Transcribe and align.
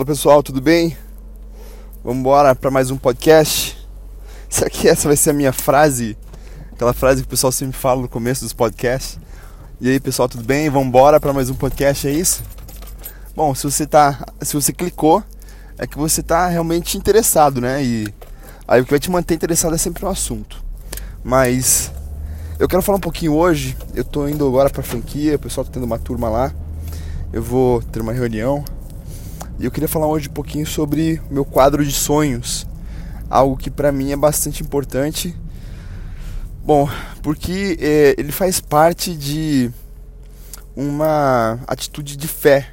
Fala 0.00 0.06
pessoal, 0.06 0.42
tudo 0.42 0.62
bem? 0.62 0.96
Vamos 2.02 2.20
embora 2.20 2.54
para 2.54 2.70
mais 2.70 2.90
um 2.90 2.96
podcast. 2.96 3.76
Será 4.48 4.70
que 4.70 4.88
essa 4.88 5.06
vai 5.06 5.14
ser 5.14 5.28
a 5.28 5.34
minha 5.34 5.52
frase? 5.52 6.16
Aquela 6.72 6.94
frase 6.94 7.20
que 7.20 7.26
o 7.26 7.28
pessoal 7.28 7.52
sempre 7.52 7.76
fala 7.76 8.00
no 8.00 8.08
começo 8.08 8.42
dos 8.42 8.54
podcasts. 8.54 9.18
E 9.78 9.90
aí 9.90 10.00
pessoal, 10.00 10.26
tudo 10.26 10.42
bem? 10.42 10.70
Vamos 10.70 10.88
embora 10.88 11.20
para 11.20 11.34
mais 11.34 11.50
um 11.50 11.54
podcast, 11.54 12.08
é 12.08 12.12
isso? 12.12 12.42
Bom, 13.36 13.54
se 13.54 13.64
você 13.64 13.86
tá, 13.86 14.26
se 14.40 14.54
você 14.54 14.72
clicou, 14.72 15.22
é 15.76 15.86
que 15.86 15.98
você 15.98 16.22
tá 16.22 16.48
realmente 16.48 16.96
interessado, 16.96 17.60
né? 17.60 17.84
E 17.84 18.08
aí 18.66 18.80
o 18.80 18.86
que 18.86 18.92
vai 18.92 19.00
te 19.00 19.10
manter 19.10 19.34
interessado 19.34 19.74
é 19.74 19.78
sempre 19.78 20.02
no 20.02 20.08
assunto. 20.08 20.64
Mas 21.22 21.92
eu 22.58 22.66
quero 22.66 22.80
falar 22.80 22.96
um 22.96 23.02
pouquinho 23.02 23.34
hoje. 23.34 23.76
Eu 23.94 24.04
tô 24.04 24.26
indo 24.26 24.48
agora 24.48 24.70
para 24.70 24.82
franquia, 24.82 25.36
o 25.36 25.38
pessoal 25.38 25.62
tá 25.62 25.70
tendo 25.70 25.84
uma 25.84 25.98
turma 25.98 26.30
lá. 26.30 26.54
Eu 27.30 27.42
vou 27.42 27.82
ter 27.82 28.00
uma 28.00 28.14
reunião 28.14 28.64
e 29.60 29.66
eu 29.66 29.70
queria 29.70 29.88
falar 29.88 30.06
hoje 30.06 30.26
um 30.26 30.32
pouquinho 30.32 30.66
sobre 30.66 31.20
meu 31.30 31.44
quadro 31.44 31.84
de 31.84 31.92
sonhos, 31.92 32.66
algo 33.28 33.58
que 33.58 33.70
para 33.70 33.92
mim 33.92 34.10
é 34.10 34.16
bastante 34.16 34.62
importante. 34.62 35.36
Bom, 36.64 36.88
porque 37.22 37.76
é, 37.78 38.14
ele 38.16 38.32
faz 38.32 38.58
parte 38.58 39.14
de 39.14 39.70
uma 40.74 41.60
atitude 41.66 42.16
de 42.16 42.26
fé, 42.26 42.72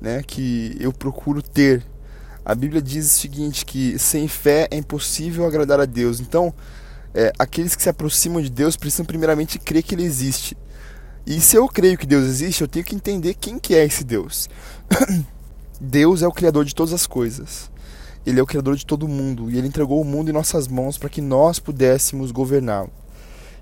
né, 0.00 0.20
que 0.26 0.76
eu 0.80 0.92
procuro 0.92 1.40
ter. 1.40 1.86
A 2.44 2.56
Bíblia 2.56 2.82
diz 2.82 3.06
o 3.06 3.20
seguinte, 3.20 3.64
que 3.64 3.96
sem 3.96 4.26
fé 4.26 4.66
é 4.68 4.76
impossível 4.76 5.46
agradar 5.46 5.78
a 5.78 5.84
Deus. 5.84 6.18
Então, 6.18 6.52
é, 7.14 7.32
aqueles 7.38 7.76
que 7.76 7.82
se 7.84 7.88
aproximam 7.88 8.42
de 8.42 8.50
Deus 8.50 8.76
precisam 8.76 9.06
primeiramente 9.06 9.60
crer 9.60 9.80
que 9.80 9.94
Ele 9.94 10.02
existe. 10.02 10.56
E 11.24 11.40
se 11.40 11.56
eu 11.56 11.68
creio 11.68 11.96
que 11.96 12.06
Deus 12.06 12.24
existe, 12.24 12.62
eu 12.62 12.68
tenho 12.68 12.84
que 12.84 12.96
entender 12.96 13.34
quem 13.34 13.60
que 13.60 13.76
é 13.76 13.84
esse 13.84 14.02
Deus. 14.02 14.48
Deus 15.80 16.22
é 16.22 16.28
o 16.28 16.32
criador 16.32 16.64
de 16.64 16.74
todas 16.74 16.92
as 16.92 17.06
coisas. 17.06 17.70
Ele 18.26 18.40
é 18.40 18.42
o 18.42 18.46
criador 18.46 18.76
de 18.76 18.84
todo 18.84 19.06
mundo 19.06 19.50
e 19.50 19.56
ele 19.56 19.68
entregou 19.68 20.00
o 20.00 20.04
mundo 20.04 20.30
em 20.30 20.32
nossas 20.32 20.66
mãos 20.66 20.98
para 20.98 21.08
que 21.08 21.20
nós 21.20 21.58
pudéssemos 21.58 22.32
governá-lo. 22.32 22.90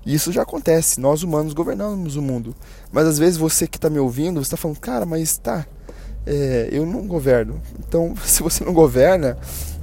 E 0.05 0.13
isso 0.13 0.31
já 0.31 0.43
acontece, 0.43 0.99
nós 0.99 1.23
humanos 1.23 1.53
governamos 1.53 2.15
o 2.15 2.21
mundo. 2.21 2.55
Mas 2.91 3.07
às 3.07 3.17
vezes 3.17 3.37
você 3.37 3.67
que 3.67 3.77
está 3.77 3.89
me 3.89 3.99
ouvindo, 3.99 4.35
você 4.35 4.47
está 4.47 4.57
falando, 4.57 4.79
cara, 4.79 5.05
mas 5.05 5.37
tá, 5.37 5.65
é, 6.25 6.69
eu 6.71 6.85
não 6.85 7.07
governo. 7.07 7.59
Então, 7.79 8.13
se 8.23 8.41
você 8.41 8.63
não 8.63 8.73
governa, 8.73 9.37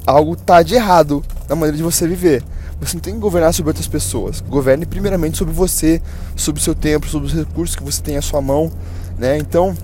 algo 0.07 0.35
está 0.35 0.63
de 0.63 0.75
errado 0.75 1.25
na 1.49 1.55
maneira 1.55 1.77
de 1.77 1.83
você 1.83 2.07
viver. 2.07 2.43
Você 2.81 2.97
não 2.97 3.01
tem 3.01 3.15
que 3.15 3.21
governar 3.21 3.55
sobre 3.55 3.71
outras 3.71 3.87
pessoas. 3.87 4.41
Governe 4.41 4.85
primeiramente 4.85 5.39
sobre 5.39 5.55
você, 5.55 6.03
sobre 6.35 6.61
o 6.61 6.65
seu 6.65 6.75
tempo, 6.75 7.09
sobre 7.09 7.29
os 7.29 7.35
recursos 7.35 7.77
que 7.77 7.83
você 7.83 8.03
tem 8.03 8.17
à 8.17 8.23
sua 8.23 8.41
mão. 8.41 8.73
Né? 9.17 9.39
Então, 9.39 9.77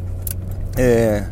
é, 0.77 1.25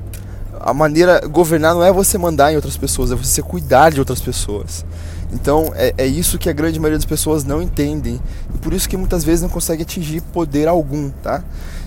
a 0.61 0.75
maneira 0.75 1.21
governar 1.27 1.75
não 1.75 1.83
é 1.83 1.93
você 1.93 2.19
mandar 2.19 2.53
em 2.53 2.57
outras 2.57 2.77
pessoas, 2.77 3.11
é 3.11 3.15
você 3.15 3.43
cuidar 3.43 3.91
de 3.91 4.01
outras 4.01 4.21
pessoas. 4.21 4.85
Então 5.33 5.73
é, 5.75 5.95
é 5.99 6.07
isso 6.07 6.39
que 6.39 6.49
a 6.49 6.53
grande 6.53 6.79
maioria 6.79 6.99
das 6.99 7.05
pessoas 7.05 7.45
não 7.45 7.61
entendem 7.61 8.21
e 8.55 8.59
por 8.59 8.73
isso 8.73 8.89
que 8.89 8.97
muitas 8.97 9.25
vezes 9.25 9.43
não 9.43 9.49
consegue 9.49 9.83
atingir 9.83 10.21
poder 10.21 10.69
algum, 10.69 11.11
tá? 11.11 11.43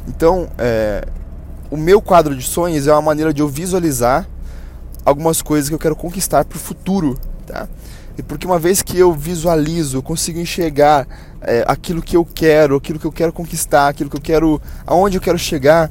Então 0.08 0.50
é, 0.58 1.06
o 1.72 1.78
meu 1.78 2.02
quadro 2.02 2.36
de 2.36 2.44
sonhos 2.44 2.88
é 2.88 2.92
uma 2.92 3.02
maneira 3.02 3.34
de 3.34 3.42
eu 3.42 3.48
visualizar 3.48 4.28
algumas 5.06 5.42
coisas 5.42 5.70
que 5.70 5.76
eu 5.76 5.80
quero 5.80 5.96
conquistar 5.96 6.46
para 6.46 6.58
o 6.58 6.60
futuro, 6.60 7.18
tá? 7.46 7.68
E 8.18 8.22
porque 8.22 8.46
uma 8.46 8.60
vez 8.60 8.82
que 8.82 9.00
eu 9.00 9.14
visualizo, 9.14 9.98
eu 9.98 10.04
consigo 10.04 10.40
enxergar 10.40 11.08
é, 11.42 11.64
aquilo 11.66 12.02
que 12.02 12.18
eu 12.18 12.26
quero, 12.26 12.76
aquilo 12.76 13.00
que 13.00 13.06
eu 13.06 13.12
quero 13.14 13.32
conquistar, 13.32 13.88
aquilo 13.88 14.10
que 14.10 14.18
eu 14.18 14.22
quero, 14.22 14.62
aonde 14.86 15.18
eu 15.18 15.22
quero 15.22 15.40
chegar, 15.40 15.90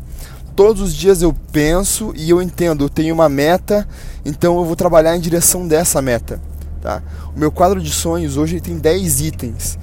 todos 0.59 0.83
os 0.83 0.93
dias 0.93 1.23
eu 1.23 1.33
penso 1.53 2.13
e 2.17 2.29
eu 2.29 2.43
entendo, 2.43 2.83
eu 2.83 2.89
tenho 2.89 3.15
uma 3.15 3.29
meta, 3.29 3.87
então 4.25 4.59
eu 4.59 4.65
vou 4.65 4.75
trabalhar 4.75 5.17
em 5.17 5.21
direção 5.21 5.69
dessa 5.69 6.03
meta. 6.03 6.41
Tá? 6.83 7.01
O 7.37 7.39
meu 7.39 7.53
quadro 7.53 7.81
de 7.81 7.93
sonhos 7.93 8.37
hoje 8.37 8.61
tem 8.61 8.77
10 8.77 9.21
itens, 9.21 9.79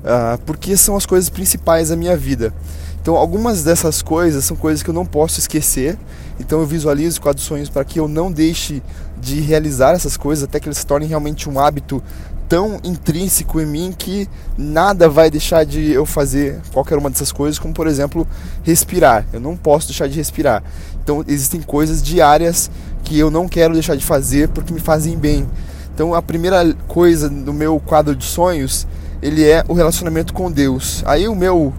uh, 0.00 0.40
porque 0.46 0.78
são 0.78 0.96
as 0.96 1.04
coisas 1.04 1.28
principais 1.28 1.90
da 1.90 1.96
minha 1.96 2.16
vida. 2.16 2.54
Então, 3.02 3.16
algumas 3.16 3.64
dessas 3.64 4.00
coisas 4.00 4.46
são 4.46 4.56
coisas 4.56 4.82
que 4.82 4.88
eu 4.88 4.94
não 4.94 5.04
posso 5.04 5.38
esquecer, 5.38 5.98
então 6.40 6.58
eu 6.58 6.66
visualizo 6.66 7.18
o 7.18 7.22
quadro 7.22 7.42
de 7.42 7.46
sonhos 7.46 7.68
para 7.68 7.84
que 7.84 8.00
eu 8.00 8.08
não 8.08 8.32
deixe 8.32 8.82
de 9.20 9.40
realizar 9.40 9.92
essas 9.92 10.16
coisas 10.16 10.44
até 10.44 10.58
que 10.58 10.66
eles 10.66 10.78
se 10.78 10.86
tornem 10.86 11.06
realmente 11.06 11.50
um 11.50 11.60
hábito 11.60 12.02
tão 12.48 12.78
intrínseco 12.84 13.60
em 13.60 13.66
mim 13.66 13.94
que 13.96 14.28
nada 14.56 15.08
vai 15.08 15.30
deixar 15.30 15.64
de 15.64 15.90
eu 15.92 16.04
fazer 16.04 16.60
qualquer 16.72 16.98
uma 16.98 17.10
dessas 17.10 17.32
coisas, 17.32 17.58
como 17.58 17.74
por 17.74 17.86
exemplo 17.86 18.26
respirar. 18.62 19.26
Eu 19.32 19.40
não 19.40 19.56
posso 19.56 19.88
deixar 19.88 20.08
de 20.08 20.16
respirar. 20.16 20.62
Então 21.02 21.24
existem 21.26 21.60
coisas 21.60 22.02
diárias 22.02 22.70
que 23.02 23.18
eu 23.18 23.30
não 23.30 23.48
quero 23.48 23.74
deixar 23.74 23.96
de 23.96 24.04
fazer 24.04 24.48
porque 24.48 24.72
me 24.72 24.80
fazem 24.80 25.16
bem. 25.16 25.46
Então 25.94 26.14
a 26.14 26.22
primeira 26.22 26.74
coisa 26.88 27.28
no 27.28 27.52
meu 27.52 27.80
quadro 27.80 28.14
de 28.14 28.24
sonhos 28.24 28.86
ele 29.22 29.44
é 29.44 29.64
o 29.68 29.72
relacionamento 29.72 30.34
com 30.34 30.50
Deus. 30.50 31.02
Aí 31.06 31.26
o 31.26 31.34
meu 31.34 31.72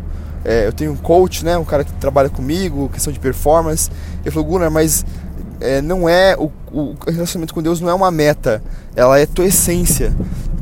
é, 0.43 0.67
eu 0.67 0.73
tenho 0.73 0.91
um 0.91 0.95
coach, 0.95 1.43
né, 1.43 1.57
um 1.57 1.65
cara 1.65 1.83
que 1.83 1.91
trabalha 1.93 2.29
comigo, 2.29 2.89
questão 2.89 3.11
de 3.11 3.19
performance. 3.19 3.89
Ele 4.21 4.31
falou, 4.31 4.47
Gunnar, 4.47 4.69
mas 4.69 5.05
é, 5.59 5.81
não 5.81 6.07
é 6.07 6.35
o, 6.37 6.51
o 6.71 6.95
relacionamento 7.07 7.53
com 7.53 7.61
Deus 7.61 7.79
não 7.79 7.89
é 7.89 7.93
uma 7.93 8.11
meta, 8.11 8.61
ela 8.95 9.19
é 9.19 9.25
tua 9.25 9.45
essência. 9.45 10.13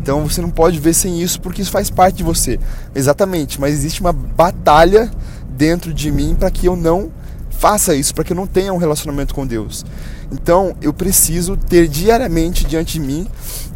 Então 0.04 0.28
você 0.28 0.42
não 0.42 0.50
pode 0.50 0.82
ver 0.82 0.94
sem 0.94 1.22
isso 1.22 1.40
porque 1.40 1.62
isso 1.62 1.72
faz 1.72 1.90
parte 1.90 2.18
de 2.18 2.24
você. 2.24 2.60
Exatamente, 2.94 3.60
mas 3.60 3.74
existe 3.74 4.02
uma 4.02 4.12
batalha 4.12 5.10
dentro 5.48 5.94
de 5.94 6.12
mim 6.12 6.36
para 6.38 6.52
que 6.52 6.66
eu 6.66 6.76
não 6.76 7.10
faça 7.50 7.96
isso, 7.96 8.14
para 8.14 8.26
que 8.26 8.34
eu 8.34 8.36
não 8.36 8.46
tenha 8.46 8.74
um 8.74 8.78
relacionamento 8.78 9.34
com 9.34 9.48
Deus. 9.48 9.86
Então 10.30 10.76
eu 10.82 10.92
preciso 10.92 11.56
ter 11.56 11.88
diariamente 11.88 12.66
diante 12.66 13.00
de 13.00 13.00
mim 13.00 13.26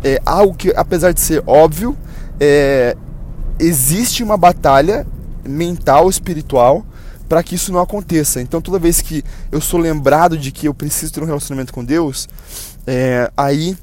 é, 0.03 0.21
algo 0.25 0.53
que, 0.53 0.73
apesar 0.75 1.13
de 1.13 1.21
ser 1.21 1.41
óbvio, 1.47 1.95
é, 2.41 2.97
existe 3.57 4.21
uma 4.21 4.35
batalha 4.35 5.07
mental, 5.47 6.09
espiritual, 6.09 6.85
para 7.29 7.41
que 7.41 7.55
isso 7.55 7.71
não 7.71 7.79
aconteça. 7.79 8.41
Então 8.41 8.61
toda 8.61 8.77
vez 8.77 8.99
que 8.99 9.23
eu 9.49 9.61
sou 9.61 9.79
lembrado 9.79 10.37
de 10.37 10.51
que 10.51 10.67
eu 10.67 10.73
preciso 10.73 11.13
ter 11.13 11.23
um 11.23 11.25
relacionamento 11.25 11.71
com 11.71 11.85
Deus, 11.85 12.27
é, 12.85 13.31
aí 13.37 13.77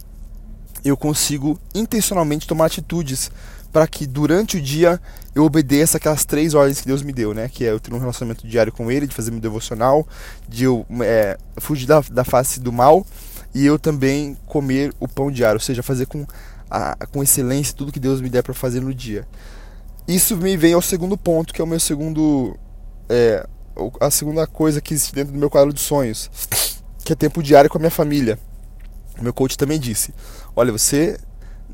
eu 0.84 0.96
consigo 0.96 1.58
intencionalmente 1.74 2.46
tomar 2.46 2.66
atitudes 2.66 3.30
para 3.72 3.88
que 3.88 4.06
durante 4.06 4.56
o 4.56 4.62
dia 4.62 5.00
eu 5.34 5.44
obedeça 5.44 5.96
aquelas 5.96 6.24
três 6.24 6.54
ordens 6.54 6.80
que 6.80 6.86
Deus 6.86 7.02
me 7.02 7.12
deu, 7.12 7.34
né? 7.34 7.48
Que 7.48 7.64
é 7.64 7.70
eu 7.70 7.80
ter 7.80 7.92
um 7.92 7.98
relacionamento 7.98 8.46
diário 8.46 8.72
com 8.72 8.88
Ele, 8.88 9.06
de 9.06 9.14
fazer 9.14 9.32
meu 9.32 9.40
devocional, 9.40 10.06
de 10.48 10.64
eu 10.64 10.86
é, 11.00 11.36
fugir 11.56 11.86
da, 11.86 12.00
da 12.00 12.22
face 12.22 12.60
do 12.60 12.72
mal 12.72 13.04
e 13.52 13.66
eu 13.66 13.78
também 13.78 14.36
comer 14.46 14.92
o 15.00 15.08
pão 15.08 15.30
diário, 15.30 15.56
ou 15.56 15.60
seja, 15.60 15.82
fazer 15.82 16.06
com, 16.06 16.26
a, 16.70 16.96
com 17.10 17.22
excelência 17.22 17.74
tudo 17.74 17.90
que 17.90 17.98
Deus 17.98 18.20
me 18.20 18.28
der 18.28 18.42
para 18.42 18.54
fazer 18.54 18.80
no 18.80 18.94
dia. 18.94 19.26
Isso 20.06 20.36
me 20.36 20.56
vem 20.56 20.74
ao 20.74 20.82
segundo 20.82 21.16
ponto, 21.16 21.52
que 21.52 21.60
é 21.60 21.64
o 21.64 21.66
meu 21.66 21.80
segundo. 21.80 22.56
É, 23.08 23.46
a 24.00 24.10
segunda 24.10 24.46
coisa 24.46 24.80
que 24.80 24.94
existe 24.94 25.14
dentro 25.14 25.32
do 25.32 25.38
meu 25.38 25.50
quadro 25.50 25.72
de 25.72 25.80
sonhos, 25.80 26.30
que 27.04 27.12
é 27.12 27.16
tempo 27.16 27.42
diário 27.42 27.68
com 27.68 27.78
a 27.78 27.80
minha 27.80 27.90
família. 27.90 28.38
Meu 29.20 29.32
coach 29.32 29.56
também 29.56 29.78
disse: 29.78 30.12
olha, 30.54 30.72
você 30.72 31.18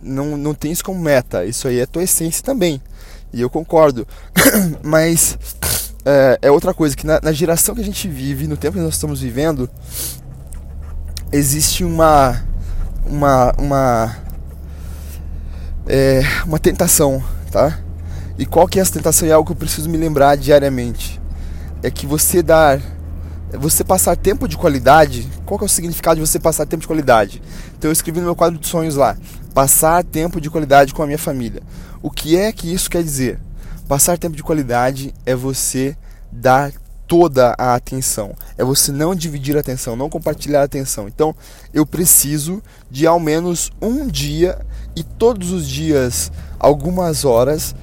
não, 0.03 0.37
não 0.37 0.55
tem 0.55 0.73
isso 0.73 0.85
como 0.85 1.01
meta, 1.01 1.45
isso 1.45 1.69
aí 1.69 1.81
é 1.81 1.87
tua 1.87 2.03
essência 2.03 2.43
também. 2.43 2.81
E 3.33 3.41
eu 3.41 3.51
concordo. 3.51 4.07
Mas 4.83 5.39
é, 6.05 6.39
é, 6.43 6.51
outra 6.51 6.73
coisa, 6.73 6.97
que 6.97 7.07
na, 7.07 7.21
na, 7.23 7.33
geração 7.33 7.75
que 7.75 7.81
a 7.81 7.85
gente 7.85 8.09
vive, 8.09 8.47
no 8.47 8.57
tempo 8.57 8.77
que 8.77 8.83
nós 8.83 8.95
estamos 8.95 9.21
vivendo, 9.21 9.69
existe 11.33 11.85
uma. 11.85 12.43
uma. 13.07 13.53
uma. 13.59 14.17
É, 15.87 16.23
uma 16.45 16.59
tentação, 16.59 17.23
tá? 17.51 17.79
E 18.39 18.47
qual 18.47 18.69
que 18.69 18.79
é 18.79 18.83
essa 18.83 18.93
tentação? 18.93 19.29
É 19.29 19.33
algo 19.33 19.47
que 19.47 19.53
eu 19.53 19.57
preciso 19.57 19.89
me 19.89 19.99
lembrar 19.99 20.37
diariamente. 20.37 21.21
É 21.83 21.91
que 21.91 22.07
você 22.07 22.43
dar 22.43 22.81
você 23.59 23.83
passar 23.83 24.17
tempo 24.17 24.47
de 24.47 24.57
qualidade, 24.57 25.29
qual 25.45 25.59
que 25.59 25.65
é 25.65 25.67
o 25.67 25.69
significado 25.69 26.21
de 26.21 26.27
você 26.27 26.39
passar 26.39 26.67
tempo 26.67 26.83
de 26.83 26.87
qualidade? 26.87 27.43
Então 27.77 27.89
eu 27.89 27.93
escrevi 27.93 28.21
no 28.21 28.27
meu 28.27 28.37
quadro 28.37 28.59
de 28.59 28.67
sonhos 28.67 28.97
lá, 28.97 29.17
passar 29.53 30.05
tempo 30.05 30.41
de 30.41 30.49
qualidade 30.51 30.95
com 30.95 31.03
a 31.03 31.07
minha 31.07 31.19
família. 31.19 31.63
O 32.03 32.11
que 32.11 32.37
é 32.37 32.53
que 32.53 32.73
isso 32.73 32.89
quer 32.89 33.03
dizer? 33.03 33.39
Passar 33.89 34.17
tempo 34.17 34.37
de 34.37 34.43
qualidade 34.43 35.13
é 35.27 35.35
você 35.35 35.97
dar 36.31 36.73
toda 37.11 37.57
a 37.59 37.75
atenção. 37.75 38.37
É 38.57 38.63
você 38.63 38.93
não 38.93 39.17
dividir 39.17 39.57
a 39.57 39.61
atenção, 39.61 39.97
não 39.97 40.09
compartilhar 40.09 40.61
a 40.61 40.65
atenção. 40.65 41.09
Então, 41.09 41.35
eu 41.75 41.85
preciso 41.85 42.63
de 42.89 43.05
ao 43.05 43.19
menos 43.19 43.73
um 43.83 44.07
dia 44.07 44.65
e 44.95 45.03
todos 45.03 45.51
os 45.51 45.67
dias 45.69 46.31
algumas 46.57 47.25
horas 47.25 47.75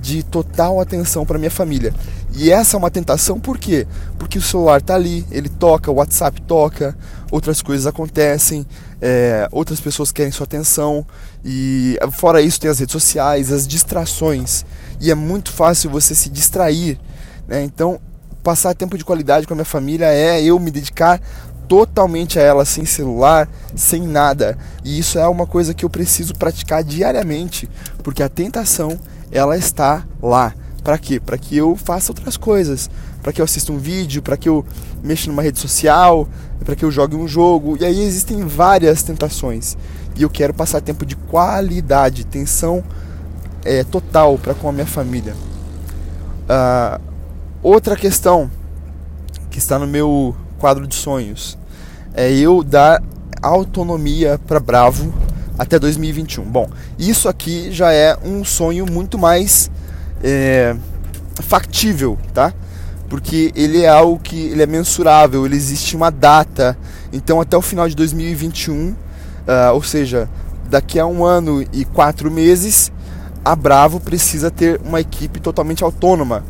de 0.00 0.22
total 0.22 0.80
atenção 0.80 1.26
para 1.26 1.36
minha 1.36 1.50
família. 1.50 1.92
E 2.38 2.52
essa 2.52 2.76
é 2.76 2.78
uma 2.78 2.90
tentação 2.90 3.40
por 3.40 3.56
quê? 3.56 3.86
Porque 4.18 4.38
o 4.38 4.42
celular 4.42 4.82
tá 4.82 4.94
ali, 4.94 5.26
ele 5.30 5.48
toca, 5.48 5.90
o 5.90 5.94
WhatsApp 5.94 6.42
toca, 6.42 6.96
outras 7.30 7.62
coisas 7.62 7.86
acontecem, 7.86 8.66
é, 9.00 9.48
outras 9.50 9.80
pessoas 9.80 10.12
querem 10.12 10.30
sua 10.30 10.44
atenção 10.44 11.06
e 11.42 11.98
fora 12.12 12.42
isso 12.42 12.60
tem 12.60 12.70
as 12.70 12.78
redes 12.78 12.92
sociais, 12.92 13.50
as 13.50 13.66
distrações 13.66 14.66
e 15.00 15.10
é 15.10 15.14
muito 15.14 15.50
fácil 15.50 15.88
você 15.88 16.14
se 16.14 16.28
distrair. 16.28 17.00
Né? 17.48 17.64
Então 17.64 17.98
passar 18.42 18.74
tempo 18.74 18.98
de 18.98 19.04
qualidade 19.04 19.46
com 19.46 19.54
a 19.54 19.56
minha 19.56 19.64
família 19.64 20.12
é 20.12 20.42
eu 20.42 20.58
me 20.60 20.70
dedicar 20.70 21.20
totalmente 21.66 22.38
a 22.38 22.42
ela, 22.42 22.64
sem 22.64 22.84
celular, 22.84 23.48
sem 23.74 24.02
nada. 24.02 24.56
E 24.84 24.98
isso 24.98 25.18
é 25.18 25.26
uma 25.26 25.46
coisa 25.46 25.74
que 25.74 25.84
eu 25.84 25.90
preciso 25.90 26.34
praticar 26.34 26.84
diariamente, 26.84 27.68
porque 28.04 28.22
a 28.22 28.28
tentação 28.28 29.00
ela 29.32 29.56
está 29.56 30.06
lá. 30.22 30.54
Para 30.86 30.98
quê? 30.98 31.18
Para 31.18 31.36
que 31.36 31.56
eu 31.56 31.74
faça 31.74 32.12
outras 32.12 32.36
coisas, 32.36 32.88
para 33.20 33.32
que 33.32 33.40
eu 33.40 33.44
assista 33.44 33.72
um 33.72 33.76
vídeo, 33.76 34.22
para 34.22 34.36
que 34.36 34.48
eu 34.48 34.64
mexa 35.02 35.28
numa 35.28 35.42
rede 35.42 35.58
social, 35.58 36.28
para 36.64 36.76
que 36.76 36.84
eu 36.84 36.92
jogue 36.92 37.16
um 37.16 37.26
jogo. 37.26 37.76
E 37.80 37.84
aí 37.84 38.04
existem 38.04 38.46
várias 38.46 39.02
tentações. 39.02 39.76
E 40.14 40.22
eu 40.22 40.30
quero 40.30 40.54
passar 40.54 40.80
tempo 40.80 41.04
de 41.04 41.16
qualidade, 41.16 42.24
tensão 42.24 42.84
é, 43.64 43.82
total 43.82 44.38
para 44.38 44.54
com 44.54 44.68
a 44.68 44.72
minha 44.72 44.86
família. 44.86 45.34
Uh, 46.44 47.02
outra 47.64 47.96
questão 47.96 48.48
que 49.50 49.58
está 49.58 49.80
no 49.80 49.88
meu 49.88 50.36
quadro 50.56 50.86
de 50.86 50.94
sonhos 50.94 51.58
é 52.14 52.30
eu 52.32 52.62
dar 52.62 53.02
autonomia 53.42 54.38
para 54.46 54.60
Bravo 54.60 55.12
até 55.58 55.80
2021. 55.80 56.44
Bom, 56.44 56.70
isso 56.96 57.28
aqui 57.28 57.72
já 57.72 57.92
é 57.92 58.16
um 58.22 58.44
sonho 58.44 58.86
muito 58.86 59.18
mais 59.18 59.68
é, 60.22 60.76
factível, 61.42 62.18
tá? 62.32 62.52
Porque 63.08 63.52
ele 63.54 63.82
é 63.82 63.88
algo 63.88 64.18
que 64.18 64.36
ele 64.48 64.62
é 64.62 64.66
mensurável, 64.66 65.46
ele 65.46 65.56
existe 65.56 65.94
uma 65.94 66.10
data. 66.10 66.76
Então 67.12 67.40
até 67.40 67.56
o 67.56 67.62
final 67.62 67.88
de 67.88 67.94
2021, 67.94 68.88
uh, 68.88 68.96
ah, 69.46 69.72
ou 69.72 69.82
seja, 69.82 70.28
daqui 70.68 70.98
a 70.98 71.06
um 71.06 71.24
ano 71.24 71.64
e 71.72 71.84
quatro 71.84 72.30
meses, 72.30 72.90
a 73.44 73.54
Bravo 73.54 74.00
precisa 74.00 74.50
ter 74.50 74.80
uma 74.84 75.00
equipe 75.00 75.38
totalmente 75.38 75.84
autônoma. 75.84 76.44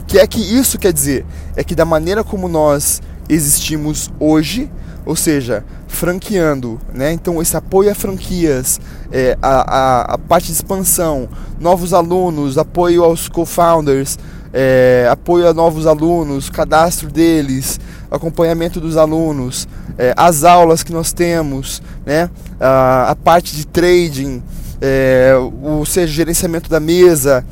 O 0.00 0.04
que 0.04 0.18
é 0.18 0.26
que 0.26 0.40
isso 0.40 0.78
quer 0.78 0.92
dizer? 0.92 1.24
É 1.54 1.62
que 1.62 1.74
da 1.74 1.84
maneira 1.84 2.24
como 2.24 2.48
nós 2.48 3.00
existimos 3.28 4.10
hoje, 4.18 4.68
ou 5.06 5.14
seja, 5.14 5.64
franqueando, 5.92 6.80
né? 6.92 7.12
Então 7.12 7.40
esse 7.40 7.56
apoio 7.56 7.90
a 7.90 7.94
franquias, 7.94 8.80
é, 9.12 9.36
a, 9.40 9.76
a, 9.76 10.14
a, 10.14 10.18
parte 10.18 10.46
de 10.46 10.52
expansão, 10.52 11.28
novos 11.60 11.92
alunos, 11.92 12.56
apoio 12.56 13.04
aos 13.04 13.28
co-founders, 13.28 14.18
é, 14.52 15.06
apoio 15.10 15.46
a 15.46 15.54
novos 15.54 15.86
alunos, 15.86 16.48
cadastro 16.48 17.10
deles, 17.10 17.78
acompanhamento 18.10 18.80
dos 18.80 18.96
alunos, 18.96 19.68
é, 19.98 20.14
as 20.16 20.44
aulas 20.44 20.82
que 20.82 20.92
nós 20.92 21.12
temos, 21.12 21.82
né? 22.06 22.30
a, 22.58 23.10
a 23.10 23.14
parte 23.14 23.54
de 23.54 23.66
trading, 23.66 24.42
é, 24.80 25.34
o 25.62 25.84
seja 25.84 26.12
gerenciamento 26.12 26.70
da 26.70 26.80
mesa, 26.80 27.44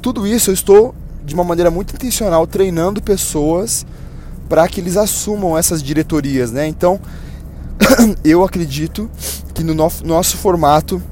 tudo 0.00 0.26
isso 0.26 0.50
eu 0.50 0.54
estou 0.54 0.94
de 1.24 1.34
uma 1.34 1.44
maneira 1.44 1.70
muito 1.70 1.94
intencional 1.94 2.46
treinando 2.46 3.02
pessoas 3.02 3.84
para 4.48 4.66
que 4.68 4.80
eles 4.80 4.96
assumam 4.96 5.58
essas 5.58 5.82
diretorias, 5.82 6.50
né? 6.50 6.66
Então 6.66 6.98
eu 8.24 8.44
acredito 8.44 9.10
que 9.54 9.62
no 9.62 9.74
nosso, 9.74 10.36
formato 10.36 11.02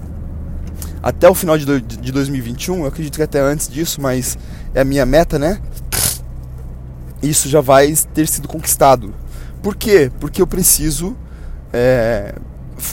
até 1.02 1.28
o 1.28 1.34
final 1.34 1.56
de, 1.58 1.80
de 1.80 2.12
2021, 2.12 2.80
eu 2.80 2.86
acredito 2.86 3.16
que 3.16 3.22
até 3.22 3.40
antes 3.40 3.68
disso, 3.68 4.00
mas 4.00 4.38
é 4.74 4.80
a 4.80 4.84
minha 4.84 5.06
meta, 5.06 5.38
né? 5.38 5.60
Isso 7.22 7.48
já 7.48 7.60
vai 7.60 7.94
ter 8.14 8.26
sido 8.28 8.48
conquistado. 8.48 9.14
Por 9.62 9.74
quê? 9.74 10.10
Porque 10.20 10.42
eu 10.42 10.46
preciso 10.46 11.16
é, 11.72 12.34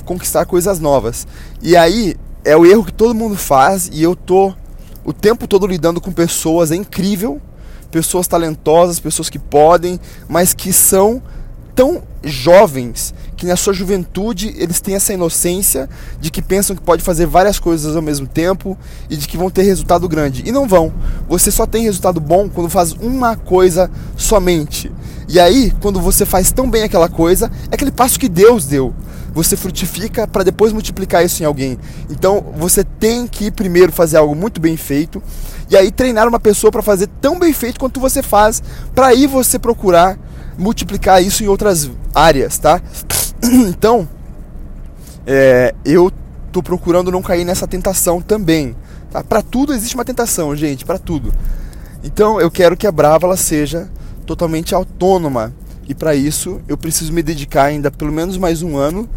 conquistar 0.05 0.45
coisas 0.45 0.79
novas. 0.79 1.27
E 1.61 1.75
aí 1.75 2.15
é 2.43 2.55
o 2.55 2.65
erro 2.65 2.83
que 2.83 2.93
todo 2.93 3.13
mundo 3.13 3.35
faz 3.35 3.89
e 3.91 4.01
eu 4.01 4.15
tô 4.15 4.53
o 5.05 5.11
tempo 5.11 5.47
todo 5.47 5.67
lidando 5.67 5.99
com 5.99 6.11
pessoas, 6.11 6.71
é 6.71 6.75
incrível, 6.75 7.41
pessoas 7.91 8.27
talentosas, 8.27 8.99
pessoas 8.99 9.29
que 9.29 9.37
podem, 9.37 9.99
mas 10.27 10.53
que 10.53 10.71
são 10.71 11.21
tão 11.75 12.03
jovens 12.23 13.13
que 13.35 13.45
na 13.45 13.55
sua 13.55 13.73
juventude 13.73 14.53
eles 14.57 14.79
têm 14.79 14.95
essa 14.95 15.13
inocência 15.13 15.89
de 16.19 16.31
que 16.31 16.41
pensam 16.41 16.75
que 16.75 16.81
pode 16.81 17.03
fazer 17.03 17.25
várias 17.25 17.59
coisas 17.59 17.95
ao 17.95 18.01
mesmo 18.01 18.27
tempo 18.27 18.77
e 19.09 19.17
de 19.17 19.27
que 19.27 19.37
vão 19.37 19.49
ter 19.49 19.63
resultado 19.63 20.07
grande. 20.07 20.43
E 20.45 20.51
não 20.51 20.67
vão. 20.67 20.93
Você 21.27 21.51
só 21.51 21.65
tem 21.65 21.83
resultado 21.83 22.19
bom 22.19 22.49
quando 22.49 22.69
faz 22.69 22.93
uma 22.93 23.35
coisa 23.35 23.89
somente. 24.15 24.91
E 25.27 25.39
aí, 25.39 25.73
quando 25.81 25.99
você 25.99 26.25
faz 26.25 26.51
tão 26.51 26.69
bem 26.69 26.83
aquela 26.83 27.09
coisa, 27.09 27.51
é 27.71 27.75
aquele 27.75 27.91
passo 27.91 28.19
que 28.19 28.29
Deus 28.29 28.65
deu 28.65 28.93
você 29.33 29.57
frutifica 29.57 30.27
para 30.27 30.43
depois 30.43 30.71
multiplicar 30.71 31.25
isso 31.25 31.41
em 31.41 31.45
alguém. 31.45 31.77
Então 32.09 32.53
você 32.55 32.83
tem 32.83 33.25
que 33.27 33.49
primeiro 33.49 33.91
fazer 33.91 34.17
algo 34.17 34.35
muito 34.35 34.61
bem 34.61 34.77
feito 34.77 35.21
e 35.69 35.75
aí 35.75 35.91
treinar 35.91 36.27
uma 36.27 36.39
pessoa 36.39 36.71
para 36.71 36.83
fazer 36.83 37.07
tão 37.19 37.39
bem 37.39 37.51
feito 37.51 37.79
quanto 37.79 37.99
você 37.99 38.21
faz, 38.21 38.61
para 38.93 39.07
aí 39.07 39.25
você 39.25 39.57
procurar 39.57 40.17
multiplicar 40.57 41.23
isso 41.23 41.43
em 41.43 41.47
outras 41.47 41.89
áreas, 42.13 42.59
tá? 42.59 42.79
Então, 43.67 44.07
é, 45.25 45.73
eu 45.83 46.11
tô 46.51 46.61
procurando 46.61 47.11
não 47.11 47.21
cair 47.21 47.45
nessa 47.45 47.67
tentação 47.67 48.21
também. 48.21 48.75
Tá? 49.11 49.23
Para 49.23 49.41
tudo 49.41 49.73
existe 49.73 49.95
uma 49.95 50.05
tentação, 50.05 50.55
gente, 50.55 50.85
para 50.85 50.97
tudo. 50.97 51.33
Então 52.03 52.39
eu 52.39 52.51
quero 52.51 52.75
que 52.75 52.85
a 52.85 52.91
Brava 52.91 53.27
ela 53.27 53.37
seja 53.37 53.89
totalmente 54.25 54.75
autônoma 54.75 55.53
e 55.87 55.93
para 55.93 56.15
isso 56.15 56.59
eu 56.67 56.77
preciso 56.77 57.13
me 57.13 57.23
dedicar 57.23 57.65
ainda 57.65 57.91
pelo 57.91 58.11
menos 58.11 58.37
mais 58.37 58.61
um 58.61 58.77
ano 58.77 59.09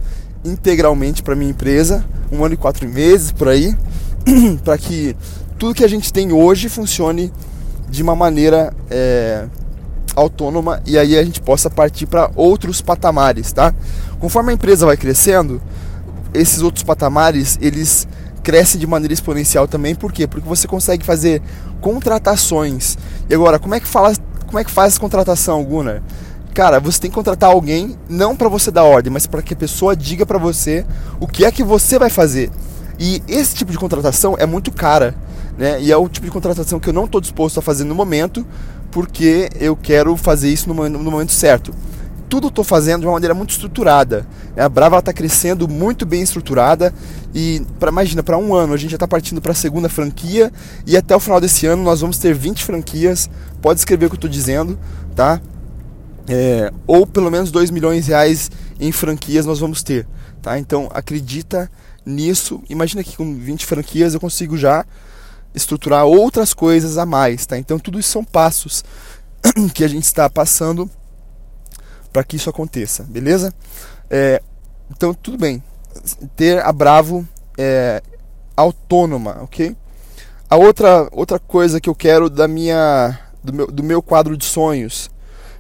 integralmente 0.45 1.23
para 1.23 1.35
minha 1.35 1.51
empresa, 1.51 2.05
um 2.31 2.45
ano 2.45 2.55
e 2.55 2.57
quatro 2.57 2.89
meses 2.89 3.33
por 3.33 3.49
aí, 3.49 3.77
para 4.65 4.79
que 4.79 5.17
tudo 5.59 5.75
que 5.75 5.85
a 5.85 5.89
gente 5.89 6.13
tem 6.13 6.33
hoje 6.33 6.69
funcione 6.69 7.33
de 7.89 8.03
uma 8.03 8.15
maneira 8.15 8.73
é, 8.89 9.47
autônoma 10.17 10.83
e 10.87 10.99
aí 10.99 11.17
a 11.17 11.23
gente 11.23 11.41
possa 11.41 11.71
partir 11.71 12.07
para 12.07 12.31
outros 12.35 12.81
patamares, 12.81 13.53
tá? 13.53 13.73
Conforme 14.19 14.51
a 14.51 14.55
empresa 14.55 14.87
vai 14.87 14.97
crescendo, 14.97 15.61
esses 16.35 16.63
outros 16.63 16.83
patamares 16.83 17.59
eles 17.61 18.09
crescem 18.43 18.81
de 18.81 18.87
maneira 18.87 19.13
exponencial 19.13 19.69
também, 19.69 19.95
por 19.95 20.13
quê? 20.13 20.27
Porque 20.27 20.49
você 20.49 20.67
consegue 20.67 21.05
fazer 21.05 21.43
contratações. 21.81 22.97
E 23.29 23.35
agora, 23.35 23.59
como 23.59 23.75
é 23.75 23.81
que 23.81 23.87
fala, 23.87 24.13
como 24.47 24.59
é 24.59 24.65
que 24.65 24.71
faz 24.71 24.97
contratação, 24.97 25.63
Gunnar? 25.65 26.03
Cara, 26.55 26.81
você 26.81 27.01
tem 27.01 27.11
que 27.11 27.15
contratar 27.15 27.51
alguém 27.51 27.97
não 28.09 28.35
para 28.35 28.49
você 28.49 28.71
dar 28.71 28.85
ordem, 28.85 29.13
mas 29.13 29.27
para 29.27 29.43
que 29.43 29.53
a 29.53 29.57
pessoa 29.57 29.95
diga 29.95 30.25
para 30.25 30.39
você 30.39 30.87
o 31.21 31.27
que 31.27 31.45
é 31.45 31.51
que 31.51 31.63
você 31.63 31.99
vai 31.99 32.09
fazer. 32.09 32.51
E 32.99 33.23
esse 33.29 33.55
tipo 33.55 33.71
de 33.71 33.79
contratação 33.79 34.37
é 34.39 34.47
muito 34.47 34.73
cara, 34.73 35.15
né? 35.59 35.81
E 35.81 35.91
é 35.91 35.97
o 35.97 36.09
tipo 36.09 36.27
de 36.27 36.33
contratação 36.33 36.79
que 36.79 36.89
eu 36.89 36.93
não 36.93 37.05
estou 37.05 37.21
disposto 37.21 37.59
a 37.59 37.63
fazer 37.63 37.85
no 37.85 37.95
momento, 37.95 38.47
porque 38.91 39.49
eu 39.59 39.77
quero 39.77 40.17
fazer 40.17 40.51
isso 40.51 40.69
no, 40.69 40.75
momento 40.75 41.33
certo. 41.33 41.73
Tudo 42.29 42.49
estou 42.49 42.65
fazendo 42.65 43.03
de 43.03 43.07
uma 43.07 43.13
maneira 43.13 43.35
muito 43.35 43.51
estruturada. 43.51 44.27
Né? 44.55 44.65
A 44.65 44.69
Brava 44.69 44.99
está 44.99 45.13
crescendo 45.13 45.69
muito 45.69 46.05
bem 46.05 46.23
estruturada 46.23 46.93
e 47.35 47.63
pra, 47.79 47.91
imagina, 47.91 48.23
para 48.23 48.37
um 48.37 48.55
ano 48.55 48.75
a 48.75 48.77
gente 48.77 48.91
já 48.91 48.97
está 48.97 49.07
partindo 49.07 49.41
para 49.41 49.53
a 49.53 49.55
segunda 49.55 49.89
franquia 49.89 50.53
e 50.87 50.97
até 50.97 51.15
o 51.15 51.21
final 51.21 51.41
desse 51.41 51.67
ano 51.67 51.83
nós 51.83 52.01
vamos 52.01 52.19
ter 52.19 52.35
20 52.35 52.65
franquias. 52.65 53.31
Pode 53.63 53.79
escrever 53.79 54.07
o 54.07 54.09
que 54.11 54.15
eu 54.15 54.19
estou 54.19 54.31
dizendo, 54.31 54.79
tá? 55.15 55.41
é, 56.29 56.73
ou 56.87 57.07
pelo 57.07 57.31
menos 57.31 57.51
2 57.51 57.71
milhões 57.71 58.05
de 58.05 58.11
reais 58.11 58.51
em 58.81 58.91
franquias 58.93 59.47
nós 59.47 59.59
vamos 59.59 59.83
ter. 59.83 60.07
Tá? 60.43 60.59
Então 60.59 60.89
acredita 60.93 61.71
nisso. 62.05 62.63
Imagina 62.69 63.03
que 63.03 63.17
com 63.17 63.35
20 63.35 63.65
franquias 63.67 64.15
eu 64.15 64.21
consigo 64.21 64.57
já 64.57 64.85
estruturar 65.57 66.05
outras 66.05 66.55
coisas 66.55 66.99
a 66.99 67.07
mais. 67.07 67.47
Tá? 67.47 67.59
Então 67.59 67.79
tudo 67.79 67.99
isso 67.99 68.11
são 68.11 68.23
passos 68.23 68.85
que 69.75 69.83
a 69.83 69.89
gente 69.89 70.05
está 70.05 70.31
passando 70.31 70.89
para 72.13 72.23
que 72.23 72.37
isso 72.37 72.49
aconteça, 72.49 73.03
beleza? 73.03 73.53
É, 74.09 74.41
então 74.91 75.13
tudo 75.13 75.39
bem. 75.39 75.63
Ter 76.37 76.63
a 76.63 76.73
Bravo 76.73 77.27
é, 77.59 78.03
autônoma, 78.57 79.39
ok? 79.43 79.75
A 80.49 80.57
outra, 80.57 81.09
outra 81.11 81.39
coisa 81.39 81.81
que 81.81 81.89
eu 81.89 81.95
quero 81.95 82.31
da 82.31 82.47
minha, 82.47 83.19
do, 83.43 83.53
meu, 83.53 83.67
do 83.67 83.83
meu 83.83 84.01
quadro 84.01 84.37
de 84.37 84.45
sonhos 84.45 85.11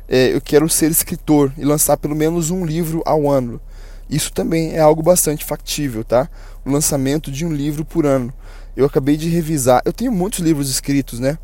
é, 0.08 0.34
eu 0.34 0.40
quero 0.40 0.68
ser 0.68 0.90
escritor 0.90 1.52
e 1.58 1.64
lançar 1.64 1.96
pelo 1.96 2.14
menos 2.14 2.50
um 2.50 2.64
livro 2.64 3.02
ao 3.04 3.28
ano. 3.28 3.60
Isso 4.08 4.32
também 4.32 4.74
é 4.74 4.80
algo 4.80 5.02
bastante 5.02 5.44
factível, 5.44 6.04
tá? 6.04 6.28
O 6.64 6.70
lançamento 6.70 7.30
de 7.30 7.44
um 7.44 7.52
livro 7.52 7.84
por 7.84 8.06
ano. 8.06 8.32
Eu 8.76 8.86
acabei 8.86 9.16
de 9.16 9.28
revisar. 9.28 9.82
Eu 9.84 9.92
tenho 9.92 10.12
muitos 10.12 10.40
livros 10.40 10.70
escritos, 10.70 11.18
né? 11.18 11.38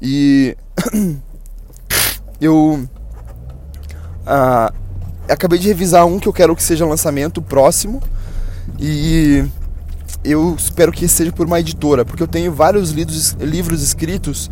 E 0.00 0.56
eu 2.40 2.88
ah, 4.24 4.72
acabei 5.28 5.58
de 5.58 5.68
revisar 5.68 6.06
um 6.06 6.18
que 6.18 6.28
eu 6.28 6.32
quero 6.32 6.54
que 6.54 6.62
seja 6.62 6.86
lançamento 6.86 7.42
próximo 7.42 8.00
e 8.78 9.44
eu 10.24 10.54
espero 10.56 10.92
que 10.92 11.08
seja 11.08 11.32
por 11.32 11.46
uma 11.46 11.60
editora, 11.60 12.04
porque 12.04 12.22
eu 12.22 12.28
tenho 12.28 12.52
vários 12.52 12.90
livros, 12.90 13.32
livros 13.40 13.82
escritos 13.82 14.50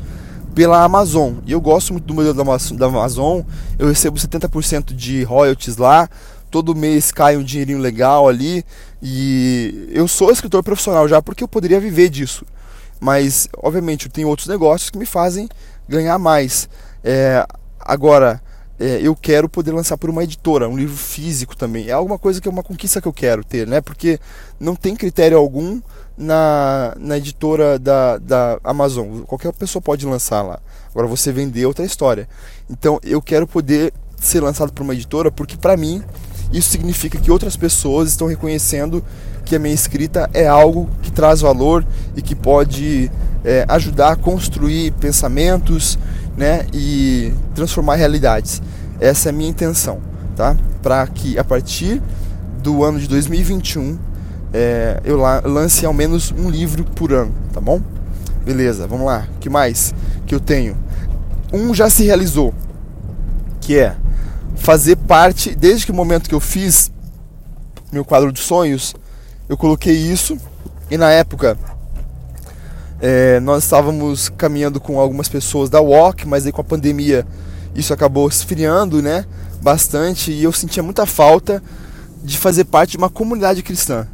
pela 0.55 0.83
Amazon. 0.83 1.35
E 1.47 1.53
eu 1.53 1.61
gosto 1.61 1.93
muito 1.93 2.07
do 2.07 2.15
modelo 2.15 2.35
da 2.35 2.87
Amazon. 2.87 3.43
Eu 3.79 3.89
recebo 3.89 4.17
70% 4.17 4.95
de 4.95 5.23
royalties 5.23 5.77
lá. 5.77 6.09
Todo 6.51 6.75
mês 6.75 7.11
cai 7.11 7.37
um 7.37 7.43
dinheirinho 7.43 7.79
legal 7.79 8.29
ali. 8.29 8.65
E 9.03 9.89
eu 9.91 10.07
sou 10.07 10.31
escritor 10.31 10.63
profissional 10.63 11.09
já 11.09 11.21
porque 11.21 11.43
eu 11.43 11.49
poderia 11.49 11.81
viver 11.81 12.09
disso. 12.09 12.45
Mas, 13.01 13.49
obviamente, 13.59 14.07
eu 14.07 14.13
tenho 14.13 14.29
outros 14.29 14.49
negócios 14.49 14.91
que 14.91 14.99
me 14.99 15.07
fazem 15.07 15.49
ganhar 15.89 16.19
mais. 16.19 16.69
É, 17.05 17.47
agora, 17.79 18.41
é, 18.79 19.01
eu 19.03 19.15
quero 19.15 19.49
poder 19.49 19.73
lançar 19.73 19.97
por 19.97 20.11
uma 20.11 20.23
editora, 20.23 20.69
um 20.69 20.77
livro 20.77 20.97
físico 20.97 21.57
também. 21.57 21.89
É 21.89 21.93
alguma 21.93 22.19
coisa 22.19 22.41
que 22.41 22.49
é 22.49 22.51
uma 22.51 22.63
conquista 22.63 23.01
que 23.01 23.09
eu 23.09 23.13
quero 23.13 23.43
ter, 23.45 23.67
né? 23.67 23.81
Porque 23.81 24.19
não 24.61 24.77
tem 24.77 24.95
critério 24.95 25.39
algum 25.39 25.81
na, 26.17 26.95
na 26.99 27.17
editora 27.17 27.79
da, 27.79 28.19
da 28.19 28.59
Amazon. 28.63 29.23
Qualquer 29.23 29.53
pessoa 29.53 29.81
pode 29.83 30.07
lançar 30.07 30.43
lá. 30.43 30.59
Agora 30.91 31.07
você 31.07 31.33
vender 31.33 31.63
é 31.63 31.67
outra 31.67 31.85
história. 31.85 32.29
Então 32.69 32.99
eu 33.03 33.23
quero 33.23 33.47
poder 33.47 33.93
ser 34.19 34.41
lançado 34.41 34.73
por 34.73 34.83
uma 34.83 34.95
editora 34.95 35.31
porque 35.31 35.57
para 35.57 35.77
mim 35.77 36.03
isso 36.53 36.71
significa 36.71 37.19
que 37.19 37.31
outras 37.31 37.57
pessoas 37.57 38.11
estão 38.11 38.27
reconhecendo 38.27 39.03
que 39.45 39.55
a 39.57 39.59
minha 39.59 39.75
escrita 39.75 40.29
é 40.35 40.47
algo 40.47 40.89
que 41.03 41.11
traz 41.11 41.41
valor 41.41 41.87
e 42.17 42.23
que 42.23 42.35
pode 42.35 43.11
é, 43.45 43.65
ajudar 43.69 44.13
a 44.13 44.17
construir 44.17 44.93
pensamentos 44.93 45.99
né, 46.37 46.67
e 46.73 47.33
transformar 47.55 47.95
realidades. 47.95 48.61
Essa 49.01 49.29
é 49.29 49.31
a 49.31 49.33
minha 49.33 49.51
intenção, 49.51 50.01
tá? 50.35 50.57
Para 50.83 51.07
que 51.07 51.39
a 51.39 51.45
partir 51.45 52.03
do 52.63 52.83
ano 52.83 52.99
de 52.99 53.07
2021 53.09 53.99
é, 54.53 55.01
eu 55.05 55.19
lance 55.45 55.85
ao 55.85 55.93
menos 55.93 56.33
um 56.33 56.51
livro 56.51 56.85
por 56.85 57.13
ano, 57.13 57.33
tá 57.53 57.61
bom? 57.61 57.81
Beleza, 58.45 58.87
vamos 58.87 59.07
lá. 59.07 59.27
Que 59.41 59.49
mais 59.49 59.95
que 60.27 60.35
eu 60.35 60.41
tenho? 60.41 60.77
Um 61.53 61.75
já 61.75 61.91
se 61.91 62.05
realizou, 62.05 62.55
que 63.61 63.79
é 63.79 63.97
fazer 64.57 64.97
parte, 64.97 65.55
desde 65.55 65.87
que 65.87 65.93
o 65.93 65.95
momento 65.95 66.29
que 66.29 66.35
eu 66.35 66.41
fiz 66.41 66.91
meu 67.93 68.05
quadro 68.05 68.33
de 68.33 68.41
sonhos, 68.41 68.95
eu 69.49 69.57
coloquei 69.57 69.95
isso 69.95 70.37
e 70.91 70.97
na 70.97 71.11
época 71.11 71.57
é, 73.01 73.39
nós 73.41 73.65
estávamos 73.65 74.29
caminhando 74.31 74.81
com 74.81 74.99
algumas 74.99 75.29
pessoas 75.29 75.71
da 75.71 75.81
Walk, 75.81 76.27
mas 76.27 76.47
aí 76.47 76.53
com 76.53 76.61
a 76.61 76.65
pandemia 76.65 77.27
isso 77.75 77.93
acabou 77.93 78.29
esfriando, 78.29 79.03
né? 79.03 79.25
Bastante 79.63 80.33
e 80.33 80.43
eu 80.43 80.53
sentia 80.53 80.83
muita 80.83 81.07
falta 81.07 81.63
de 82.23 82.39
fazer 82.39 82.65
parte 82.65 82.93
de 82.93 82.97
uma 82.97 83.11
comunidade 83.11 83.63
cristã. 83.63 84.09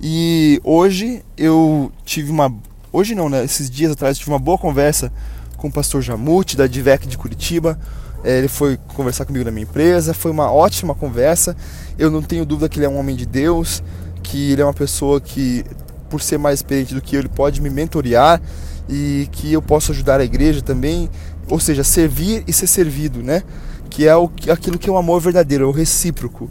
E 0.00 0.60
hoje 0.64 1.22
eu 1.36 1.92
tive 2.04 2.30
uma. 2.30 2.54
Hoje 2.92 3.14
não, 3.14 3.28
né? 3.28 3.44
Esses 3.44 3.68
dias 3.68 3.92
atrás 3.92 4.18
tive 4.18 4.30
uma 4.30 4.38
boa 4.38 4.56
conversa 4.56 5.12
com 5.56 5.68
o 5.68 5.72
pastor 5.72 6.00
Jamute, 6.00 6.56
da 6.56 6.66
Divec 6.66 7.06
de 7.06 7.18
Curitiba. 7.18 7.78
É, 8.22 8.38
ele 8.38 8.48
foi 8.48 8.78
conversar 8.94 9.24
comigo 9.24 9.44
na 9.44 9.50
minha 9.50 9.64
empresa. 9.64 10.12
Foi 10.12 10.30
uma 10.30 10.52
ótima 10.52 10.94
conversa. 10.94 11.56
Eu 11.98 12.10
não 12.10 12.22
tenho 12.22 12.44
dúvida 12.44 12.68
que 12.68 12.78
ele 12.78 12.86
é 12.86 12.88
um 12.88 12.98
homem 12.98 13.16
de 13.16 13.26
Deus 13.26 13.82
que 14.22 14.52
ele 14.52 14.62
é 14.62 14.64
uma 14.64 14.74
pessoa 14.74 15.20
que, 15.20 15.64
por 16.08 16.22
ser 16.22 16.38
mais 16.38 16.60
experiente 16.60 16.94
do 16.94 17.02
que 17.02 17.16
eu, 17.16 17.20
ele 17.20 17.28
pode 17.28 17.60
me 17.60 17.68
mentorear 17.68 18.40
e 18.88 19.28
que 19.32 19.52
eu 19.52 19.60
posso 19.60 19.92
ajudar 19.92 20.20
a 20.20 20.24
igreja 20.24 20.62
também, 20.62 21.10
ou 21.48 21.58
seja, 21.58 21.82
servir 21.82 22.44
e 22.46 22.52
ser 22.52 22.66
servido, 22.66 23.22
né? 23.22 23.42
Que 23.88 24.06
é 24.06 24.16
o, 24.16 24.30
aquilo 24.52 24.78
que 24.78 24.88
é 24.88 24.92
o 24.92 24.96
amor 24.96 25.20
verdadeiro, 25.20 25.64
é 25.64 25.66
o 25.66 25.72
recíproco. 25.72 26.48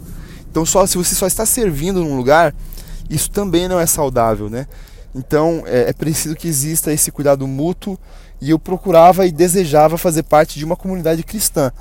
Então, 0.50 0.66
só 0.66 0.86
se 0.86 0.98
você 0.98 1.14
só 1.14 1.26
está 1.26 1.46
servindo 1.46 2.00
num 2.00 2.16
lugar, 2.16 2.54
isso 3.08 3.30
também 3.30 3.68
não 3.68 3.80
é 3.80 3.86
saudável, 3.86 4.50
né? 4.50 4.66
Então, 5.14 5.62
é, 5.66 5.88
é 5.88 5.92
preciso 5.92 6.36
que 6.36 6.48
exista 6.48 6.92
esse 6.92 7.10
cuidado 7.10 7.46
mútuo 7.46 7.98
e 8.40 8.50
eu 8.50 8.58
procurava 8.58 9.26
e 9.26 9.32
desejava 9.32 9.98
fazer 9.98 10.22
parte 10.22 10.58
de 10.58 10.64
uma 10.64 10.76
comunidade 10.76 11.22
cristã. 11.22 11.72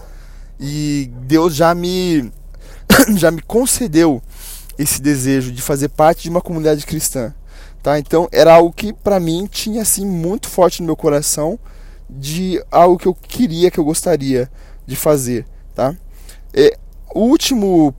E 0.60 1.10
Deus 1.22 1.56
já 1.56 1.74
me 1.74 2.32
já 3.16 3.32
me 3.32 3.42
concedeu 3.42 4.22
esse 4.78 5.02
desejo 5.02 5.52
de 5.52 5.62
fazer 5.62 5.90
parte 5.90 6.24
de 6.24 6.30
uma 6.30 6.42
comunidade 6.42 6.86
cristã, 6.86 7.34
tá? 7.84 8.00
Então 8.00 8.28
era 8.32 8.54
algo 8.54 8.72
que 8.72 8.94
para 8.94 9.20
mim 9.20 9.48
tinha 9.50 9.82
assim 9.82 10.06
muito 10.06 10.48
forte 10.48 10.82
no 10.82 10.88
meu 10.88 10.96
coração 10.96 11.60
de 12.10 12.64
algo 12.72 12.98
que 12.98 13.08
eu 13.08 13.14
queria, 13.14 13.70
que 13.70 13.80
eu 13.80 13.84
gostaria 13.84 14.50
de 14.86 14.96
fazer, 14.96 15.46
tá? 15.76 15.96
E, 16.54 16.76
o 17.14 17.22
último 17.22 17.94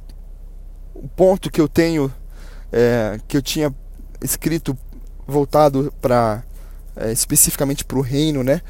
ponto 1.17 1.51
que 1.51 1.61
eu 1.61 1.69
tenho, 1.69 2.13
é, 2.73 3.19
que 3.29 3.37
eu 3.37 3.43
tinha 3.43 3.75
escrito 4.23 4.77
voltado 5.27 5.93
para 6.01 6.43
é, 6.97 7.13
especificamente 7.13 7.85
para 7.85 7.99
o 7.99 8.03
reino, 8.03 8.43
né? 8.43 8.61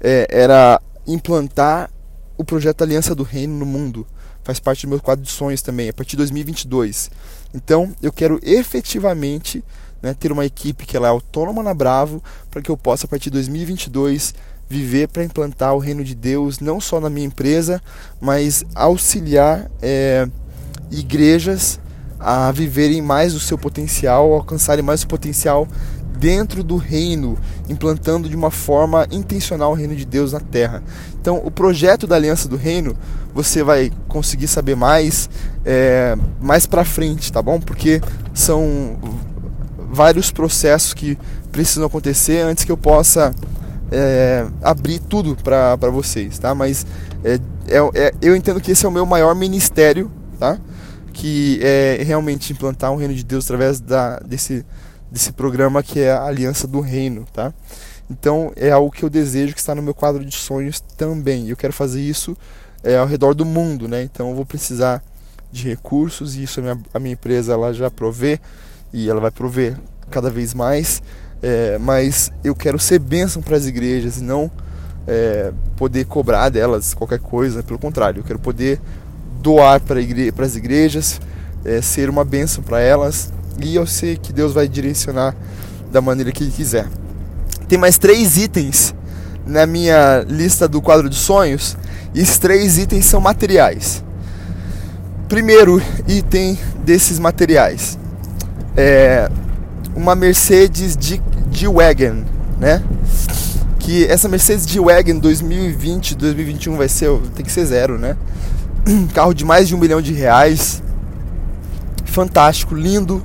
É, 0.00 0.26
era 0.30 0.80
implantar 1.06 1.90
o 2.36 2.44
projeto 2.44 2.82
Aliança 2.82 3.14
do 3.14 3.22
Reino 3.22 3.54
no 3.56 3.66
mundo. 3.66 4.06
Faz 4.42 4.58
parte 4.58 4.86
do 4.86 4.90
meu 4.90 5.00
quadro 5.00 5.24
de 5.24 5.30
sonhos 5.30 5.60
também, 5.60 5.88
a 5.88 5.92
partir 5.92 6.12
de 6.12 6.18
2022. 6.18 7.10
Então, 7.54 7.94
eu 8.02 8.12
quero 8.12 8.40
efetivamente 8.42 9.62
né, 10.02 10.14
ter 10.14 10.32
uma 10.32 10.46
equipe 10.46 10.86
que 10.86 10.96
ela 10.96 11.08
é 11.08 11.10
autônoma 11.10 11.62
na 11.62 11.74
Bravo, 11.74 12.22
para 12.50 12.62
que 12.62 12.70
eu 12.70 12.76
possa, 12.76 13.06
a 13.06 13.08
partir 13.08 13.24
de 13.24 13.34
2022, 13.34 14.34
viver 14.68 15.08
para 15.08 15.24
implantar 15.24 15.74
o 15.74 15.78
reino 15.78 16.02
de 16.02 16.14
Deus, 16.14 16.60
não 16.60 16.80
só 16.80 17.00
na 17.00 17.10
minha 17.10 17.26
empresa, 17.26 17.82
mas 18.20 18.64
auxiliar 18.74 19.70
é, 19.82 20.26
igrejas 20.90 21.78
a 22.18 22.52
viverem 22.52 23.02
mais 23.02 23.34
o 23.34 23.40
seu 23.40 23.58
potencial, 23.58 24.32
alcançarem 24.32 24.84
mais 24.84 25.02
o 25.02 25.08
potencial 25.08 25.66
dentro 26.20 26.62
do 26.62 26.76
reino, 26.76 27.38
implantando 27.68 28.28
de 28.28 28.36
uma 28.36 28.50
forma 28.50 29.08
intencional 29.10 29.72
o 29.72 29.74
reino 29.74 29.96
de 29.96 30.04
Deus 30.04 30.32
na 30.32 30.40
terra. 30.40 30.82
Então, 31.18 31.40
o 31.42 31.50
projeto 31.50 32.06
da 32.06 32.14
Aliança 32.14 32.46
do 32.46 32.56
Reino, 32.56 32.94
você 33.34 33.62
vai 33.62 33.90
conseguir 34.06 34.46
saber 34.46 34.76
mais 34.76 35.30
é, 35.64 36.16
mais 36.40 36.66
para 36.66 36.84
frente, 36.84 37.32
tá 37.32 37.40
bom? 37.40 37.58
Porque 37.58 38.02
são 38.34 38.98
vários 39.90 40.30
processos 40.30 40.92
que 40.92 41.18
precisam 41.50 41.86
acontecer 41.86 42.40
antes 42.42 42.64
que 42.64 42.70
eu 42.70 42.76
possa 42.76 43.34
é, 43.90 44.46
abrir 44.62 44.98
tudo 44.98 45.36
para 45.36 45.90
vocês, 45.90 46.38
tá? 46.38 46.54
Mas 46.54 46.86
é, 47.24 47.40
é, 47.66 47.78
é, 47.94 48.14
eu 48.20 48.36
entendo 48.36 48.60
que 48.60 48.72
esse 48.72 48.84
é 48.84 48.88
o 48.88 48.92
meu 48.92 49.06
maior 49.06 49.34
ministério, 49.34 50.10
tá? 50.38 50.58
Que 51.12 51.58
é 51.62 52.02
realmente 52.04 52.52
implantar 52.52 52.92
o 52.92 52.96
reino 52.96 53.14
de 53.14 53.24
Deus 53.24 53.46
através 53.46 53.80
da, 53.80 54.18
desse 54.20 54.64
desse 55.10 55.32
programa 55.32 55.82
que 55.82 56.00
é 56.00 56.12
a 56.12 56.24
Aliança 56.24 56.66
do 56.66 56.80
Reino, 56.80 57.26
tá? 57.32 57.52
Então 58.10 58.52
é 58.56 58.70
algo 58.70 58.90
que 58.90 59.04
eu 59.04 59.10
desejo 59.10 59.54
que 59.54 59.60
está 59.60 59.74
no 59.74 59.82
meu 59.82 59.94
quadro 59.94 60.24
de 60.24 60.34
sonhos 60.34 60.80
também. 60.96 61.48
Eu 61.48 61.56
quero 61.56 61.72
fazer 61.72 62.00
isso 62.00 62.36
é, 62.82 62.96
ao 62.96 63.06
redor 63.06 63.34
do 63.34 63.44
mundo, 63.44 63.88
né? 63.88 64.02
Então 64.02 64.30
eu 64.30 64.36
vou 64.36 64.46
precisar 64.46 65.02
de 65.52 65.68
recursos 65.68 66.36
e 66.36 66.44
isso 66.44 66.60
a 66.60 66.62
minha, 66.62 66.80
a 66.94 66.98
minha 66.98 67.12
empresa 67.12 67.52
ela 67.52 67.72
já 67.72 67.90
provê 67.90 68.40
e 68.92 69.08
ela 69.08 69.20
vai 69.20 69.30
prover 69.30 69.76
cada 70.10 70.30
vez 70.30 70.54
mais. 70.54 71.02
É, 71.42 71.78
mas 71.78 72.30
eu 72.44 72.54
quero 72.54 72.78
ser 72.78 72.98
bênção 72.98 73.40
para 73.40 73.56
as 73.56 73.66
igrejas 73.66 74.18
e 74.18 74.22
não 74.22 74.50
é, 75.06 75.52
poder 75.76 76.04
cobrar 76.04 76.48
delas 76.48 76.94
qualquer 76.94 77.20
coisa. 77.20 77.62
Pelo 77.62 77.78
contrário, 77.78 78.20
eu 78.20 78.24
quero 78.24 78.38
poder 78.38 78.80
doar 79.40 79.80
para 79.80 80.00
igre 80.00 80.32
as 80.36 80.56
igrejas, 80.56 81.20
é, 81.64 81.80
ser 81.80 82.10
uma 82.10 82.24
bênção 82.24 82.62
para 82.62 82.80
elas 82.80 83.32
e 83.68 83.76
eu 83.76 83.86
sei 83.86 84.16
que 84.16 84.32
Deus 84.32 84.52
vai 84.52 84.68
direcionar 84.68 85.34
da 85.90 86.00
maneira 86.00 86.32
que 86.32 86.44
Ele 86.44 86.50
quiser. 86.50 86.88
Tem 87.68 87.78
mais 87.78 87.98
três 87.98 88.36
itens 88.36 88.94
na 89.46 89.66
minha 89.66 90.24
lista 90.28 90.68
do 90.68 90.80
quadro 90.80 91.08
de 91.08 91.16
sonhos, 91.16 91.76
e 92.14 92.20
esses 92.20 92.38
três 92.38 92.78
itens 92.78 93.04
são 93.06 93.20
materiais. 93.20 94.04
Primeiro 95.28 95.80
item 96.08 96.58
desses 96.84 97.18
materiais 97.18 97.98
é 98.76 99.30
uma 99.94 100.14
Mercedes 100.14 100.96
G-Wagon, 101.52 102.24
né? 102.58 102.82
Que 103.78 104.06
essa 104.06 104.28
Mercedes 104.28 104.66
G-Wagon 104.66 105.18
2020, 105.18 106.16
2021 106.16 106.76
vai 106.76 106.88
ser, 106.88 107.10
tem 107.34 107.44
que 107.44 107.52
ser 107.52 107.64
zero, 107.66 107.98
né? 107.98 108.16
Carro 109.14 109.34
de 109.34 109.44
mais 109.44 109.68
de 109.68 109.74
um 109.74 109.78
milhão 109.78 110.00
de 110.00 110.12
reais, 110.12 110.82
fantástico, 112.04 112.74
lindo, 112.74 113.22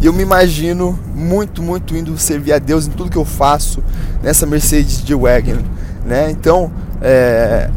e 0.00 0.06
eu 0.06 0.12
me 0.12 0.22
imagino 0.22 0.98
muito, 1.14 1.62
muito 1.62 1.94
indo 1.94 2.16
servir 2.16 2.54
a 2.54 2.58
Deus 2.58 2.86
em 2.86 2.90
tudo 2.90 3.10
que 3.10 3.18
eu 3.18 3.24
faço 3.24 3.82
nessa 4.22 4.46
Mercedes 4.46 5.02
G-Wagon, 5.04 5.58
né? 6.06 6.30
Então, 6.30 6.72
é, 7.02 7.68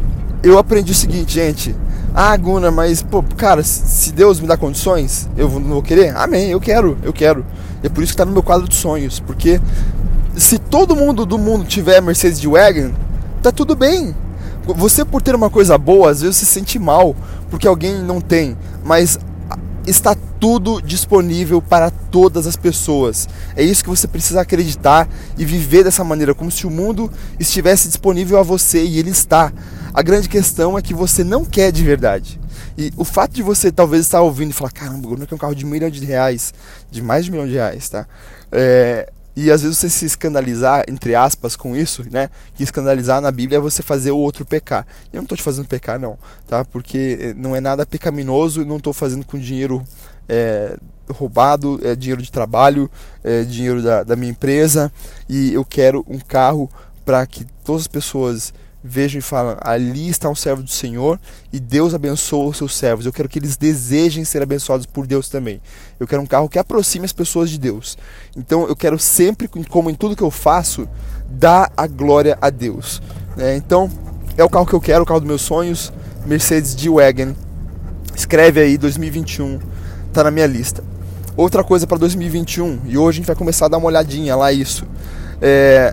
eu 0.42 0.58
aprendi 0.58 0.92
o 0.92 0.94
seguinte, 0.94 1.34
gente. 1.34 1.76
Ah, 2.14 2.36
Guna, 2.36 2.70
mas, 2.70 3.02
pô, 3.02 3.22
cara, 3.36 3.62
se 3.62 4.12
Deus 4.12 4.40
me 4.40 4.46
dá 4.46 4.56
condições, 4.56 5.28
eu 5.36 5.48
não 5.48 5.68
vou 5.68 5.82
querer? 5.82 6.16
Amém, 6.16 6.50
eu 6.50 6.60
quero, 6.60 6.96
eu 7.02 7.12
quero. 7.12 7.44
É 7.82 7.88
por 7.88 8.02
isso 8.02 8.12
que 8.12 8.16
tá 8.16 8.24
no 8.24 8.32
meu 8.32 8.42
quadro 8.42 8.68
de 8.68 8.74
sonhos, 8.74 9.20
porque 9.20 9.60
se 10.36 10.58
todo 10.58 10.96
mundo 10.96 11.26
do 11.26 11.36
mundo 11.36 11.64
tiver 11.64 12.00
Mercedes 12.00 12.40
G-Wagon, 12.40 12.92
tá 13.42 13.52
tudo 13.52 13.76
bem. 13.76 14.14
Você 14.66 15.04
por 15.04 15.20
ter 15.20 15.34
uma 15.34 15.50
coisa 15.50 15.76
boa, 15.76 16.10
às 16.10 16.22
vezes 16.22 16.38
se 16.38 16.46
sente 16.46 16.78
mal 16.78 17.14
porque 17.50 17.68
alguém 17.68 18.02
não 18.02 18.20
tem, 18.20 18.56
mas 18.82 19.18
está 19.86 20.16
tudo 20.44 20.82
disponível 20.82 21.62
para 21.62 21.90
todas 21.90 22.46
as 22.46 22.54
pessoas. 22.54 23.26
É 23.56 23.62
isso 23.62 23.82
que 23.82 23.88
você 23.88 24.06
precisa 24.06 24.42
acreditar 24.42 25.08
e 25.38 25.44
viver 25.46 25.84
dessa 25.84 26.04
maneira, 26.04 26.34
como 26.34 26.50
se 26.50 26.66
o 26.66 26.70
mundo 26.70 27.10
estivesse 27.40 27.88
disponível 27.88 28.38
a 28.38 28.42
você 28.42 28.84
e 28.84 28.98
ele 28.98 29.08
está. 29.08 29.50
A 29.94 30.02
grande 30.02 30.28
questão 30.28 30.76
é 30.76 30.82
que 30.82 30.92
você 30.92 31.24
não 31.24 31.46
quer 31.46 31.72
de 31.72 31.82
verdade. 31.82 32.38
E 32.76 32.92
o 32.94 33.04
fato 33.04 33.32
de 33.32 33.42
você 33.42 33.72
talvez 33.72 34.02
estar 34.02 34.20
ouvindo 34.20 34.50
e 34.50 34.52
falar, 34.52 34.70
caramba, 34.70 35.08
eu 35.08 35.16
não 35.16 35.24
quero 35.24 35.36
um 35.36 35.38
carro 35.38 35.54
de 35.54 35.64
um 35.64 35.68
milhão 35.70 35.88
de 35.88 36.04
reais, 36.04 36.52
de 36.90 37.00
mais 37.00 37.24
de 37.24 37.30
um 37.30 37.32
milhão 37.32 37.48
de 37.48 37.54
reais, 37.54 37.88
tá? 37.88 38.06
É, 38.52 39.10
E 39.36 39.50
às 39.50 39.62
vezes 39.62 39.78
você 39.78 39.90
se 39.90 40.06
escandalizar, 40.06 40.84
entre 40.88 41.14
aspas, 41.14 41.56
com 41.56 41.74
isso, 41.76 42.04
né? 42.10 42.30
Que 42.54 42.62
escandalizar 42.62 43.20
na 43.20 43.30
Bíblia 43.30 43.58
é 43.58 43.60
você 43.60 43.82
fazer 43.82 44.12
o 44.12 44.18
outro 44.18 44.44
pecar. 44.44 44.86
Eu 45.12 45.16
não 45.16 45.24
estou 45.24 45.36
te 45.36 45.42
fazendo 45.42 45.66
pecar, 45.66 45.98
não, 45.98 46.16
tá? 46.46 46.64
Porque 46.64 47.18
eh, 47.20 47.34
não 47.34 47.56
é 47.56 47.60
nada 47.60 47.84
pecaminoso 47.84 48.64
não 48.64 48.76
estou 48.76 48.92
fazendo 48.92 49.24
com 49.26 49.38
dinheiro 49.38 49.84
é, 50.28 50.76
roubado, 51.10 51.80
é 51.82 51.94
dinheiro 51.94 52.22
de 52.22 52.30
trabalho, 52.30 52.90
é 53.22 53.42
dinheiro 53.42 53.82
da, 53.82 54.02
da 54.02 54.16
minha 54.16 54.30
empresa. 54.30 54.92
E 55.28 55.52
eu 55.52 55.64
quero 55.64 56.04
um 56.08 56.18
carro 56.18 56.70
para 57.04 57.26
que 57.26 57.44
todas 57.64 57.82
as 57.82 57.88
pessoas 57.88 58.54
vejam 58.84 59.18
e 59.18 59.22
falam: 59.22 59.56
ali 59.62 60.10
está 60.10 60.28
um 60.28 60.34
servo 60.34 60.62
do 60.62 60.70
Senhor 60.70 61.18
e 61.50 61.58
Deus 61.58 61.94
abençoa 61.94 62.50
os 62.50 62.58
seus 62.58 62.76
servos. 62.76 63.06
Eu 63.06 63.12
quero 63.12 63.28
que 63.28 63.38
eles 63.38 63.56
desejem 63.56 64.24
ser 64.24 64.42
abençoados 64.42 64.84
por 64.84 65.06
Deus 65.06 65.30
também. 65.30 65.60
Eu 65.98 66.06
quero 66.06 66.20
um 66.20 66.26
carro 66.26 66.48
que 66.48 66.58
aproxime 66.58 67.06
as 67.06 67.12
pessoas 67.12 67.48
de 67.48 67.58
Deus. 67.58 67.96
Então 68.36 68.68
eu 68.68 68.76
quero 68.76 68.98
sempre, 68.98 69.48
como 69.48 69.88
em 69.88 69.94
tudo 69.94 70.14
que 70.14 70.22
eu 70.22 70.30
faço, 70.30 70.86
dar 71.26 71.72
a 71.74 71.86
glória 71.86 72.36
a 72.42 72.50
Deus. 72.50 73.00
É, 73.38 73.56
então 73.56 73.90
é 74.36 74.44
o 74.44 74.50
carro 74.50 74.66
que 74.66 74.74
eu 74.74 74.80
quero, 74.80 75.02
o 75.02 75.06
carro 75.06 75.20
dos 75.20 75.28
meus 75.28 75.42
sonhos, 75.42 75.90
Mercedes 76.26 76.76
G-Wagon. 76.78 77.34
Escreve 78.14 78.60
aí 78.60 78.76
2021, 78.76 79.58
tá 80.12 80.22
na 80.24 80.30
minha 80.30 80.46
lista. 80.46 80.84
Outra 81.36 81.64
coisa 81.64 81.84
para 81.84 81.98
2021 81.98 82.82
e 82.86 82.96
hoje 82.96 83.16
a 83.16 83.18
gente 83.18 83.26
vai 83.26 83.34
começar 83.34 83.66
a 83.66 83.68
dar 83.68 83.78
uma 83.78 83.86
olhadinha 83.86 84.36
lá 84.36 84.52
isso. 84.52 84.86
É, 85.42 85.92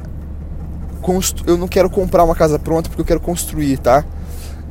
eu 1.45 1.57
não 1.57 1.67
quero 1.67 1.89
comprar 1.89 2.23
uma 2.23 2.35
casa 2.35 2.57
pronta 2.59 2.89
porque 2.89 3.01
eu 3.01 3.05
quero 3.05 3.19
construir, 3.19 3.77
tá? 3.77 4.03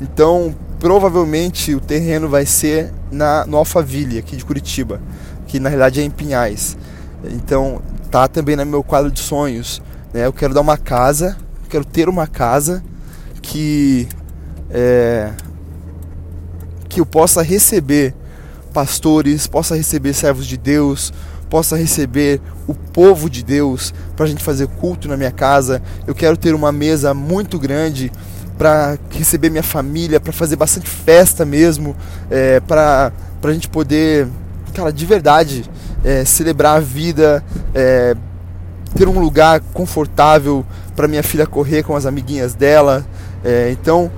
Então, 0.00 0.54
provavelmente 0.78 1.74
o 1.74 1.80
terreno 1.80 2.28
vai 2.28 2.46
ser 2.46 2.92
na 3.10 3.44
no 3.46 3.56
Alphaville, 3.56 4.18
aqui 4.18 4.36
de 4.36 4.44
Curitiba, 4.44 5.00
que 5.46 5.60
na 5.60 5.68
realidade 5.68 6.00
é 6.00 6.04
em 6.04 6.10
Pinhais. 6.10 6.76
Então, 7.24 7.82
tá 8.10 8.26
também 8.26 8.56
no 8.56 8.64
meu 8.64 8.82
quadro 8.82 9.10
de 9.10 9.20
sonhos, 9.20 9.82
né? 10.12 10.26
Eu 10.26 10.32
quero 10.32 10.54
dar 10.54 10.60
uma 10.60 10.78
casa, 10.78 11.36
quero 11.68 11.84
ter 11.84 12.08
uma 12.08 12.26
casa 12.26 12.82
que 13.42 14.08
é, 14.70 15.30
que 16.88 17.00
eu 17.00 17.06
possa 17.06 17.42
receber 17.42 18.14
pastores, 18.72 19.46
possa 19.46 19.76
receber 19.76 20.12
servos 20.12 20.46
de 20.46 20.56
Deus, 20.56 21.12
possa 21.50 21.76
receber 21.76 22.40
o 22.68 22.72
povo 22.72 23.28
de 23.28 23.42
Deus 23.42 23.92
para 24.16 24.24
a 24.24 24.28
gente 24.28 24.42
fazer 24.42 24.68
culto 24.68 25.08
na 25.08 25.16
minha 25.16 25.32
casa. 25.32 25.82
Eu 26.06 26.14
quero 26.14 26.36
ter 26.36 26.54
uma 26.54 26.70
mesa 26.70 27.12
muito 27.12 27.58
grande 27.58 28.10
para 28.56 28.96
receber 29.10 29.50
minha 29.50 29.62
família, 29.62 30.20
para 30.20 30.32
fazer 30.32 30.54
bastante 30.54 30.88
festa 30.88 31.44
mesmo, 31.44 31.96
é, 32.30 32.60
para 32.60 33.12
a 33.42 33.52
gente 33.52 33.68
poder, 33.68 34.28
cara, 34.72 34.92
de 34.92 35.04
verdade, 35.04 35.64
é, 36.04 36.24
celebrar 36.24 36.76
a 36.76 36.80
vida, 36.80 37.42
é, 37.74 38.14
ter 38.94 39.08
um 39.08 39.18
lugar 39.18 39.60
confortável 39.72 40.64
para 40.94 41.08
minha 41.08 41.22
filha 41.22 41.46
correr 41.46 41.82
com 41.82 41.96
as 41.96 42.06
amiguinhas 42.06 42.54
dela. 42.54 43.04
É, 43.42 43.70
então, 43.72 44.10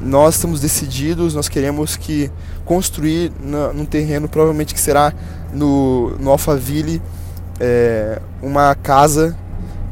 nós 0.00 0.36
estamos 0.36 0.60
decididos, 0.60 1.34
nós 1.34 1.48
queremos 1.48 1.96
que 1.96 2.30
construir 2.64 3.30
na, 3.44 3.72
num 3.72 3.84
terreno 3.84 4.28
provavelmente 4.28 4.72
que 4.72 4.80
será 4.80 5.12
no, 5.52 6.10
no 6.18 6.30
Alphaville 6.30 7.00
é, 7.60 8.20
uma 8.42 8.74
casa 8.74 9.36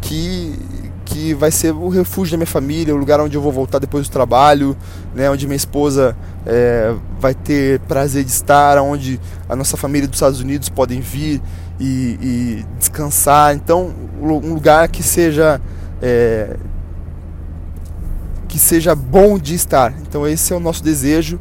que, 0.00 0.58
que 1.04 1.34
vai 1.34 1.50
ser 1.50 1.72
o 1.72 1.88
refúgio 1.88 2.32
da 2.32 2.38
minha 2.38 2.46
família, 2.46 2.94
o 2.94 2.98
lugar 2.98 3.20
onde 3.20 3.36
eu 3.36 3.42
vou 3.42 3.52
voltar 3.52 3.78
depois 3.78 4.08
do 4.08 4.12
trabalho, 4.12 4.76
né, 5.14 5.30
onde 5.30 5.46
minha 5.46 5.56
esposa 5.56 6.16
é, 6.46 6.94
vai 7.20 7.34
ter 7.34 7.80
prazer 7.80 8.24
de 8.24 8.30
estar, 8.30 8.78
onde 8.78 9.20
a 9.48 9.54
nossa 9.54 9.76
família 9.76 10.08
dos 10.08 10.16
Estados 10.16 10.40
Unidos 10.40 10.68
podem 10.68 11.00
vir 11.00 11.42
e, 11.78 12.18
e 12.20 12.66
descansar. 12.78 13.54
Então, 13.54 13.92
um 14.20 14.54
lugar 14.54 14.88
que 14.88 15.02
seja 15.02 15.60
é, 16.00 16.56
que 18.48 18.58
seja 18.58 18.94
bom 18.94 19.38
de 19.38 19.54
estar. 19.54 19.92
Então, 20.00 20.26
esse 20.26 20.52
é 20.52 20.56
o 20.56 20.60
nosso 20.60 20.82
desejo 20.82 21.38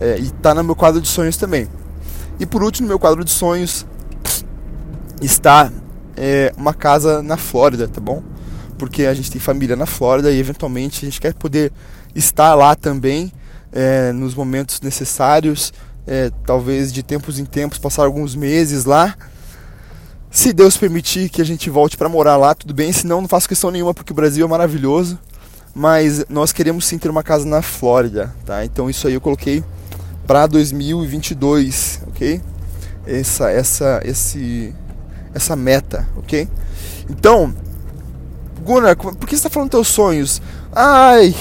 é, 0.00 0.18
e 0.18 0.24
está 0.24 0.52
no 0.52 0.64
meu 0.64 0.74
quadro 0.74 1.00
de 1.00 1.08
sonhos 1.08 1.36
também. 1.36 1.68
E 2.38 2.46
por 2.46 2.62
último, 2.62 2.86
no 2.86 2.88
meu 2.88 2.98
quadro 2.98 3.24
de 3.24 3.30
sonhos 3.30 3.86
está 5.20 5.70
é, 6.16 6.52
uma 6.56 6.72
casa 6.72 7.22
na 7.22 7.36
Flórida, 7.36 7.88
tá 7.88 8.00
bom? 8.00 8.22
Porque 8.76 9.06
a 9.06 9.14
gente 9.14 9.30
tem 9.30 9.40
família 9.40 9.74
na 9.74 9.86
Flórida 9.86 10.30
e 10.30 10.38
eventualmente 10.38 11.04
a 11.04 11.08
gente 11.08 11.20
quer 11.20 11.34
poder 11.34 11.72
estar 12.14 12.54
lá 12.54 12.74
também 12.74 13.32
é, 13.72 14.12
nos 14.12 14.34
momentos 14.34 14.80
necessários, 14.80 15.72
é, 16.06 16.30
talvez 16.46 16.92
de 16.92 17.02
tempos 17.02 17.38
em 17.38 17.44
tempos, 17.44 17.78
passar 17.78 18.04
alguns 18.04 18.34
meses 18.34 18.84
lá. 18.84 19.16
Se 20.30 20.52
Deus 20.52 20.76
permitir 20.76 21.28
que 21.28 21.40
a 21.40 21.44
gente 21.44 21.70
volte 21.70 21.96
para 21.96 22.08
morar 22.08 22.36
lá, 22.36 22.54
tudo 22.54 22.74
bem, 22.74 22.92
senão 22.92 23.20
não 23.20 23.28
faço 23.28 23.48
questão 23.48 23.70
nenhuma 23.70 23.94
porque 23.94 24.12
o 24.12 24.16
Brasil 24.16 24.46
é 24.46 24.48
maravilhoso. 24.48 25.18
Mas 25.74 26.24
nós 26.28 26.50
queremos 26.50 26.86
sim 26.86 26.98
ter 26.98 27.08
uma 27.08 27.22
casa 27.22 27.46
na 27.46 27.62
Flórida, 27.62 28.34
tá? 28.44 28.64
Então 28.64 28.90
isso 28.90 29.06
aí 29.06 29.14
eu 29.14 29.20
coloquei 29.20 29.62
para 30.28 30.46
2022, 30.46 32.02
ok? 32.08 32.42
Essa, 33.06 33.50
essa, 33.50 34.02
esse, 34.04 34.74
essa 35.32 35.56
meta, 35.56 36.06
ok? 36.18 36.46
Então, 37.08 37.54
Gunnar, 38.62 38.94
por 38.94 39.16
que 39.16 39.30
você 39.30 39.36
está 39.36 39.48
falando 39.48 39.70
teus 39.70 39.88
sonhos? 39.88 40.42
Ai, 40.70 41.34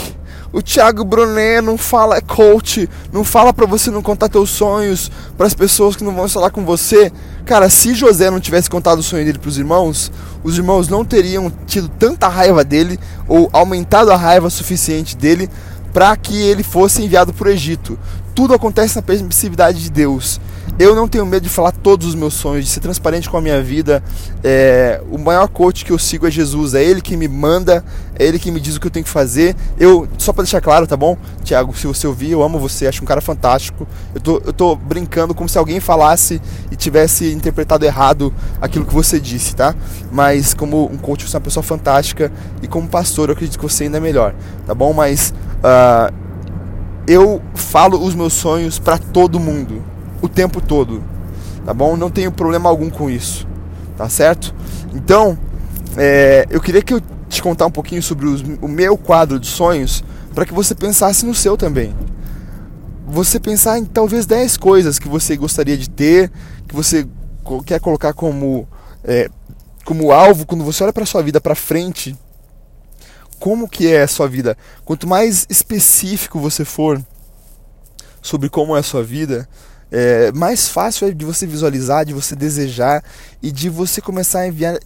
o 0.53 0.61
Thiago 0.61 1.03
Brunet 1.03 1.61
não 1.61 1.77
fala, 1.77 2.15
é 2.15 2.21
coach, 2.21 2.89
não 3.11 3.25
fala 3.25 3.53
para 3.53 3.65
você 3.65 3.91
não 3.91 4.01
contar 4.01 4.29
teus 4.29 4.51
sonhos 4.51 5.11
para 5.37 5.47
as 5.47 5.53
pessoas 5.53 5.97
que 5.97 6.05
não 6.05 6.15
vão 6.15 6.29
falar 6.29 6.49
com 6.49 6.63
você. 6.63 7.11
Cara, 7.45 7.69
se 7.69 7.93
José 7.93 8.31
não 8.31 8.39
tivesse 8.39 8.69
contado 8.69 8.99
o 8.99 9.03
sonho 9.03 9.25
dele 9.25 9.37
para 9.37 9.49
os 9.49 9.57
irmãos, 9.57 10.09
os 10.45 10.57
irmãos 10.57 10.87
não 10.87 11.03
teriam 11.03 11.51
tido 11.65 11.89
tanta 11.89 12.29
raiva 12.29 12.63
dele 12.63 12.97
ou 13.27 13.49
aumentado 13.51 14.11
a 14.11 14.15
raiva 14.15 14.49
suficiente 14.49 15.17
dele 15.17 15.49
para 15.91 16.15
que 16.15 16.41
ele 16.41 16.63
fosse 16.63 17.03
enviado 17.03 17.33
para 17.33 17.49
o 17.49 17.51
Egito 17.51 17.99
tudo 18.37 18.53
acontece 18.53 18.95
na 18.95 19.01
permissividade 19.01 19.81
de 19.81 19.89
Deus. 19.89 20.39
Eu 20.77 20.95
não 20.95 21.07
tenho 21.07 21.25
medo 21.25 21.41
de 21.41 21.49
falar 21.49 21.71
todos 21.71 22.05
os 22.05 22.13
meus 22.13 22.35
sonhos, 22.35 22.65
de 22.65 22.69
ser 22.69 22.81
transparente 22.81 23.27
com 23.27 23.35
a 23.35 23.41
minha 23.41 23.63
vida. 23.63 24.03
É, 24.43 25.01
o 25.09 25.17
maior 25.17 25.47
coach 25.47 25.83
que 25.83 25.91
eu 25.91 25.97
sigo 25.97 26.27
é 26.27 26.29
Jesus. 26.29 26.75
É 26.75 26.83
Ele 26.83 27.01
que 27.01 27.17
me 27.17 27.27
manda, 27.27 27.83
é 28.13 28.23
Ele 28.23 28.37
que 28.37 28.51
me 28.51 28.59
diz 28.59 28.75
o 28.75 28.79
que 28.79 28.85
eu 28.85 28.91
tenho 28.91 29.03
que 29.03 29.09
fazer. 29.09 29.55
Eu, 29.79 30.07
só 30.19 30.31
para 30.31 30.43
deixar 30.43 30.61
claro, 30.61 30.85
tá 30.85 30.95
bom? 30.95 31.17
Tiago, 31.43 31.75
se 31.75 31.87
você 31.87 32.05
ouvir, 32.05 32.29
eu 32.29 32.43
amo 32.43 32.59
você, 32.59 32.85
acho 32.85 33.01
um 33.01 33.07
cara 33.07 33.21
fantástico. 33.21 33.87
Eu 34.13 34.21
tô, 34.21 34.41
eu 34.45 34.53
tô 34.53 34.75
brincando 34.75 35.33
como 35.33 35.49
se 35.49 35.57
alguém 35.57 35.79
falasse 35.79 36.39
e 36.69 36.75
tivesse 36.75 37.33
interpretado 37.33 37.85
errado 37.85 38.31
aquilo 38.61 38.85
que 38.85 38.93
você 38.93 39.19
disse, 39.19 39.55
tá? 39.55 39.73
Mas 40.11 40.53
como 40.53 40.85
um 40.85 40.97
coach, 40.99 41.27
você 41.27 41.35
é 41.35 41.39
uma 41.39 41.43
pessoa 41.43 41.63
fantástica. 41.63 42.31
E 42.61 42.67
como 42.67 42.87
pastor, 42.87 43.29
eu 43.29 43.33
acredito 43.33 43.57
que 43.57 43.63
você 43.63 43.85
ainda 43.85 43.97
é 43.97 44.01
melhor, 44.01 44.35
tá 44.67 44.75
bom? 44.75 44.93
Mas. 44.93 45.33
Uh, 45.57 46.26
eu 47.07 47.41
falo 47.55 48.03
os 48.03 48.13
meus 48.13 48.33
sonhos 48.33 48.77
para 48.77 48.97
todo 48.97 49.39
mundo, 49.39 49.81
o 50.21 50.27
tempo 50.27 50.59
todo, 50.59 51.01
tá 51.65 51.73
bom? 51.73 51.95
Não 51.95 52.11
tenho 52.11 52.31
problema 52.31 52.69
algum 52.69 52.89
com 52.89 53.09
isso, 53.09 53.47
tá 53.97 54.09
certo? 54.09 54.53
Então, 54.93 55.37
é, 55.95 56.45
eu 56.49 56.59
queria 56.59 56.81
que 56.81 56.93
eu 56.93 57.01
te 57.29 57.41
contar 57.41 57.65
um 57.65 57.71
pouquinho 57.71 58.03
sobre 58.03 58.25
os, 58.25 58.43
o 58.61 58.67
meu 58.67 58.97
quadro 58.97 59.39
de 59.39 59.47
sonhos 59.47 60.03
para 60.35 60.45
que 60.45 60.53
você 60.53 60.75
pensasse 60.75 61.25
no 61.25 61.33
seu 61.33 61.55
também. 61.55 61.95
Você 63.07 63.39
pensar 63.39 63.79
em 63.79 63.85
talvez 63.85 64.25
10 64.25 64.57
coisas 64.57 64.99
que 64.99 65.07
você 65.07 65.37
gostaria 65.37 65.77
de 65.77 65.89
ter, 65.89 66.29
que 66.67 66.75
você 66.75 67.07
quer 67.65 67.79
colocar 67.79 68.13
como, 68.13 68.67
é, 69.03 69.29
como 69.85 70.11
alvo 70.11 70.45
quando 70.45 70.65
você 70.65 70.83
olha 70.83 70.91
para 70.91 71.05
sua 71.05 71.23
vida 71.23 71.39
para 71.39 71.55
frente 71.55 72.17
como 73.39 73.67
que 73.67 73.87
é 73.87 74.03
a 74.03 74.07
sua 74.07 74.27
vida. 74.27 74.57
Quanto 74.83 75.07
mais 75.07 75.45
específico 75.49 76.39
você 76.39 76.65
for 76.65 77.03
sobre 78.21 78.49
como 78.49 78.75
é 78.75 78.79
a 78.79 78.83
sua 78.83 79.03
vida, 79.03 79.47
é, 79.91 80.31
mais 80.33 80.67
fácil 80.67 81.07
é 81.07 81.11
de 81.11 81.25
você 81.25 81.47
visualizar, 81.47 82.05
de 82.05 82.13
você 82.13 82.35
desejar 82.35 83.03
e 83.41 83.51
de 83.51 83.69
você 83.69 84.01
começar 84.01 84.39
a 84.39 84.47
enviar. 84.47 84.77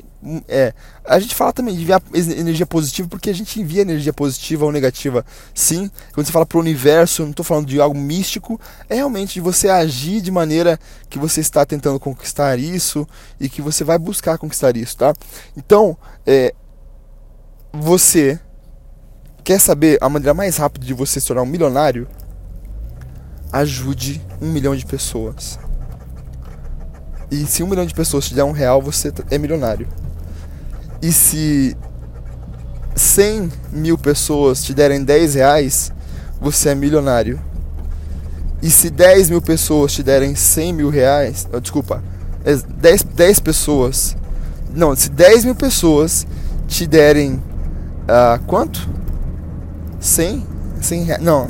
É, 0.47 0.71
a 1.03 1.19
gente 1.19 1.33
fala 1.33 1.51
também 1.51 1.75
de 1.75 1.81
enviar 1.81 1.99
energia 2.13 2.67
positiva 2.67 3.07
porque 3.09 3.31
a 3.31 3.33
gente 3.33 3.59
envia 3.59 3.81
energia 3.81 4.13
positiva 4.13 4.63
ou 4.63 4.71
negativa, 4.71 5.25
sim. 5.55 5.89
Quando 6.13 6.27
você 6.27 6.31
fala 6.31 6.45
para 6.45 6.59
o 6.59 6.61
universo, 6.61 7.23
não 7.23 7.31
estou 7.31 7.43
falando 7.43 7.65
de 7.65 7.81
algo 7.81 7.97
místico, 7.97 8.61
é 8.87 8.95
realmente 8.95 9.33
de 9.33 9.41
você 9.41 9.67
agir 9.67 10.21
de 10.21 10.29
maneira 10.29 10.79
que 11.09 11.17
você 11.17 11.41
está 11.41 11.65
tentando 11.65 11.99
conquistar 11.99 12.59
isso 12.59 13.07
e 13.39 13.49
que 13.49 13.63
você 13.63 13.83
vai 13.83 13.97
buscar 13.97 14.37
conquistar 14.37 14.77
isso, 14.77 14.95
tá? 14.97 15.15
Então, 15.57 15.97
é, 16.27 16.53
você 17.73 18.39
quer 19.43 19.59
saber 19.59 19.97
a 20.01 20.09
maneira 20.09 20.33
mais 20.33 20.57
rápida 20.57 20.85
de 20.85 20.93
você 20.93 21.19
se 21.19 21.27
tornar 21.27 21.41
um 21.41 21.45
milionário? 21.45 22.07
Ajude 23.51 24.21
um 24.41 24.51
milhão 24.51 24.75
de 24.75 24.85
pessoas. 24.85 25.59
E 27.29 27.45
se 27.45 27.63
um 27.63 27.67
milhão 27.67 27.85
de 27.85 27.93
pessoas 27.93 28.27
te 28.27 28.33
der 28.33 28.43
um 28.43 28.51
real, 28.51 28.81
você 28.81 29.11
é 29.29 29.37
milionário. 29.37 29.87
E 31.01 31.11
se 31.11 31.75
100 32.95 33.51
mil 33.71 33.97
pessoas 33.97 34.63
te 34.63 34.73
derem 34.73 35.03
10 35.03 35.35
reais, 35.35 35.91
você 36.39 36.69
é 36.69 36.75
milionário. 36.75 37.39
E 38.61 38.69
se 38.69 38.89
10 38.89 39.29
mil 39.29 39.41
pessoas 39.41 39.93
te 39.93 40.03
derem 40.03 40.35
100 40.35 40.73
mil 40.73 40.89
reais, 40.89 41.47
oh, 41.51 41.59
desculpa, 41.59 42.03
10, 42.43 43.03
10 43.03 43.39
pessoas 43.39 44.15
Não, 44.73 44.95
se 44.95 45.09
10 45.09 45.45
mil 45.45 45.55
pessoas 45.55 46.25
te 46.67 46.87
derem. 46.87 47.41
Uh, 48.11 48.43
quanto? 48.45 48.89
100? 50.01 50.45
100 50.81 51.03
reais. 51.03 51.23
Não. 51.23 51.47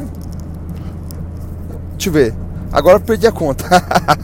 Deixa 1.94 2.10
eu 2.10 2.14
ver. 2.14 2.36
Agora 2.72 2.98
eu 2.98 3.02
perdi 3.02 3.26
a 3.26 3.32
conta. 3.32 3.66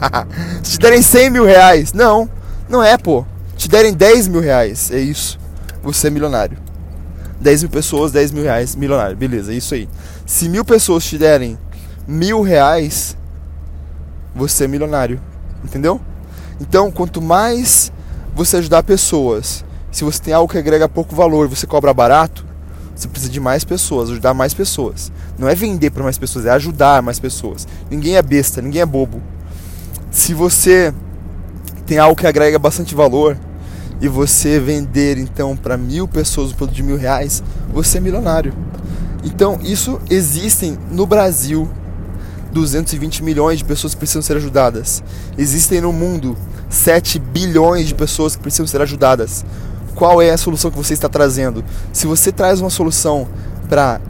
se 0.62 0.72
te 0.72 0.78
derem 0.78 1.02
100 1.02 1.30
mil 1.30 1.44
reais. 1.44 1.92
Não, 1.92 2.30
não 2.68 2.80
é, 2.80 2.96
pô. 2.96 3.26
Te 3.56 3.68
derem 3.68 3.92
10 3.92 4.28
mil 4.28 4.40
reais. 4.40 4.92
É 4.92 5.00
isso. 5.00 5.36
Você 5.82 6.06
é 6.06 6.10
milionário. 6.10 6.56
10 7.40 7.64
mil 7.64 7.70
pessoas, 7.70 8.12
10 8.12 8.30
mil 8.30 8.44
reais, 8.44 8.76
milionário. 8.76 9.16
Beleza, 9.16 9.52
é 9.52 9.56
isso 9.56 9.74
aí. 9.74 9.88
Se 10.24 10.48
mil 10.48 10.64
pessoas 10.64 11.04
te 11.04 11.18
derem 11.18 11.58
mil 12.06 12.40
reais, 12.42 13.16
você 14.32 14.64
é 14.64 14.68
milionário. 14.68 15.20
Entendeu? 15.64 16.00
Então, 16.60 16.90
quanto 16.90 17.20
mais 17.20 17.92
você 18.32 18.58
ajudar 18.58 18.84
pessoas, 18.84 19.64
se 19.90 20.04
você 20.04 20.20
tem 20.20 20.34
algo 20.34 20.50
que 20.50 20.58
agrega 20.58 20.88
pouco 20.88 21.14
valor 21.14 21.46
e 21.46 21.54
você 21.54 21.66
cobra 21.66 21.92
barato, 21.92 22.44
você 22.94 23.08
precisa 23.08 23.30
de 23.30 23.38
mais 23.38 23.64
pessoas, 23.64 24.10
ajudar 24.10 24.34
mais 24.34 24.52
pessoas. 24.52 25.12
Não 25.38 25.48
é 25.48 25.54
vender 25.54 25.90
para 25.90 26.02
mais 26.02 26.18
pessoas, 26.18 26.46
é 26.46 26.50
ajudar 26.50 27.00
mais 27.00 27.18
pessoas. 27.18 27.66
Ninguém 27.90 28.16
é 28.16 28.22
besta, 28.22 28.60
ninguém 28.60 28.82
é 28.82 28.86
bobo. 28.86 29.22
Se 30.10 30.34
você 30.34 30.92
tem 31.86 31.98
algo 31.98 32.16
que 32.16 32.26
agrega 32.26 32.58
bastante 32.58 32.94
valor 32.94 33.38
e 34.00 34.08
você 34.08 34.58
vender 34.58 35.16
então 35.16 35.56
para 35.56 35.76
mil 35.76 36.08
pessoas 36.08 36.50
o 36.50 36.54
produto 36.54 36.74
de 36.74 36.82
mil 36.82 36.96
reais, 36.96 37.42
você 37.72 37.98
é 37.98 38.00
milionário. 38.00 38.52
Então 39.22 39.58
isso 39.62 40.00
existem 40.10 40.76
no 40.90 41.06
Brasil 41.06 41.68
220 42.52 43.22
milhões 43.22 43.58
de 43.58 43.64
pessoas 43.64 43.94
que 43.94 43.98
precisam 43.98 44.22
ser 44.22 44.36
ajudadas. 44.36 45.02
Existem 45.36 45.80
no 45.80 45.92
mundo 45.92 46.36
7 46.68 47.18
bilhões 47.18 47.86
de 47.86 47.94
pessoas 47.94 48.36
que 48.36 48.42
precisam 48.42 48.66
ser 48.66 48.80
ajudadas. 48.80 49.44
Qual 49.98 50.22
é 50.22 50.30
a 50.30 50.36
solução 50.36 50.70
que 50.70 50.76
você 50.76 50.94
está 50.94 51.08
trazendo? 51.08 51.64
Se 51.92 52.06
você 52.06 52.30
traz 52.30 52.60
uma 52.60 52.70
solução 52.70 53.26
para 53.68 54.00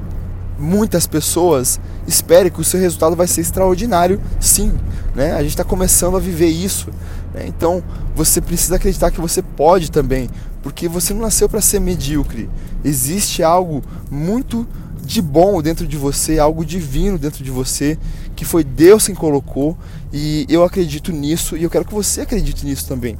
muitas 0.58 1.06
pessoas, 1.06 1.80
espere 2.06 2.50
que 2.50 2.60
o 2.60 2.64
seu 2.64 2.78
resultado 2.78 3.16
vai 3.16 3.26
ser 3.26 3.40
extraordinário, 3.40 4.20
sim. 4.38 4.70
Né? 5.14 5.32
A 5.32 5.40
gente 5.40 5.52
está 5.52 5.64
começando 5.64 6.14
a 6.14 6.20
viver 6.20 6.48
isso. 6.48 6.90
Né? 7.32 7.46
Então 7.46 7.82
você 8.14 8.38
precisa 8.38 8.76
acreditar 8.76 9.10
que 9.10 9.18
você 9.18 9.40
pode 9.40 9.90
também, 9.90 10.28
porque 10.62 10.88
você 10.88 11.14
não 11.14 11.22
nasceu 11.22 11.48
para 11.48 11.62
ser 11.62 11.80
medíocre. 11.80 12.50
Existe 12.84 13.42
algo 13.42 13.82
muito 14.10 14.68
de 15.02 15.22
bom 15.22 15.62
dentro 15.62 15.86
de 15.86 15.96
você, 15.96 16.38
algo 16.38 16.66
divino 16.66 17.16
dentro 17.16 17.42
de 17.42 17.50
você, 17.50 17.96
que 18.36 18.44
foi 18.44 18.62
Deus 18.62 19.06
quem 19.06 19.14
colocou, 19.14 19.74
e 20.12 20.44
eu 20.50 20.62
acredito 20.64 21.12
nisso 21.12 21.56
e 21.56 21.62
eu 21.62 21.70
quero 21.70 21.86
que 21.86 21.94
você 21.94 22.20
acredite 22.20 22.66
nisso 22.66 22.86
também. 22.86 23.16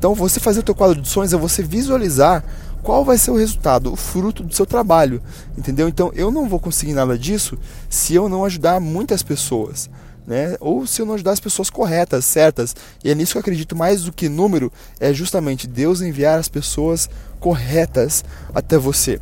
Então, 0.00 0.14
você 0.14 0.40
fazer 0.40 0.60
o 0.60 0.62
teu 0.62 0.74
quadro 0.74 0.98
de 0.98 1.06
sonhos 1.06 1.34
é 1.34 1.36
você 1.36 1.62
visualizar 1.62 2.42
qual 2.82 3.04
vai 3.04 3.18
ser 3.18 3.32
o 3.32 3.36
resultado, 3.36 3.92
o 3.92 3.96
fruto 3.96 4.42
do 4.42 4.54
seu 4.54 4.64
trabalho, 4.64 5.20
entendeu? 5.58 5.86
Então, 5.90 6.10
eu 6.14 6.30
não 6.30 6.48
vou 6.48 6.58
conseguir 6.58 6.94
nada 6.94 7.18
disso 7.18 7.58
se 7.90 8.14
eu 8.14 8.26
não 8.26 8.42
ajudar 8.46 8.80
muitas 8.80 9.22
pessoas. 9.22 9.90
Né? 10.26 10.56
Ou 10.58 10.86
se 10.86 11.02
eu 11.02 11.06
não 11.06 11.12
ajudar 11.16 11.32
as 11.32 11.40
pessoas 11.40 11.68
corretas, 11.68 12.24
certas. 12.24 12.74
E 13.04 13.10
é 13.10 13.14
nisso 13.14 13.32
que 13.32 13.36
eu 13.36 13.40
acredito 13.40 13.76
mais 13.76 14.04
do 14.04 14.10
que 14.10 14.26
número, 14.26 14.72
é 14.98 15.12
justamente 15.12 15.66
Deus 15.66 16.00
enviar 16.00 16.38
as 16.38 16.48
pessoas 16.48 17.10
corretas 17.38 18.24
até 18.54 18.78
você. 18.78 19.20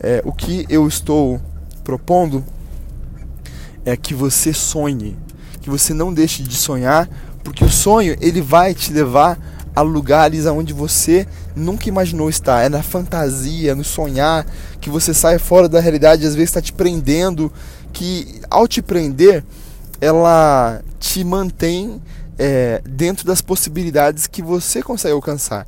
É, 0.00 0.22
o 0.24 0.32
que 0.32 0.66
eu 0.68 0.88
estou 0.88 1.40
propondo 1.84 2.44
é 3.84 3.96
que 3.96 4.12
você 4.12 4.52
sonhe, 4.52 5.16
que 5.60 5.70
você 5.70 5.94
não 5.94 6.12
deixe 6.12 6.42
de 6.42 6.56
sonhar, 6.56 7.08
porque 7.44 7.64
o 7.64 7.70
sonho 7.70 8.16
ele 8.20 8.40
vai 8.40 8.74
te 8.74 8.92
levar 8.92 9.38
a 9.76 9.82
lugares 9.82 10.46
aonde 10.46 10.72
você 10.72 11.28
nunca 11.54 11.86
imaginou 11.86 12.30
estar. 12.30 12.64
É 12.64 12.68
na 12.70 12.82
fantasia, 12.82 13.74
no 13.74 13.84
sonhar, 13.84 14.46
que 14.80 14.88
você 14.88 15.12
sai 15.12 15.38
fora 15.38 15.68
da 15.68 15.78
realidade, 15.78 16.26
às 16.26 16.34
vezes 16.34 16.48
está 16.48 16.62
te 16.62 16.72
prendendo, 16.72 17.52
que 17.92 18.40
ao 18.48 18.66
te 18.66 18.80
prender, 18.80 19.44
ela 20.00 20.80
te 20.98 21.22
mantém 21.22 22.00
é, 22.38 22.80
dentro 22.88 23.26
das 23.26 23.42
possibilidades 23.42 24.26
que 24.26 24.40
você 24.40 24.82
consegue 24.82 25.12
alcançar. 25.14 25.66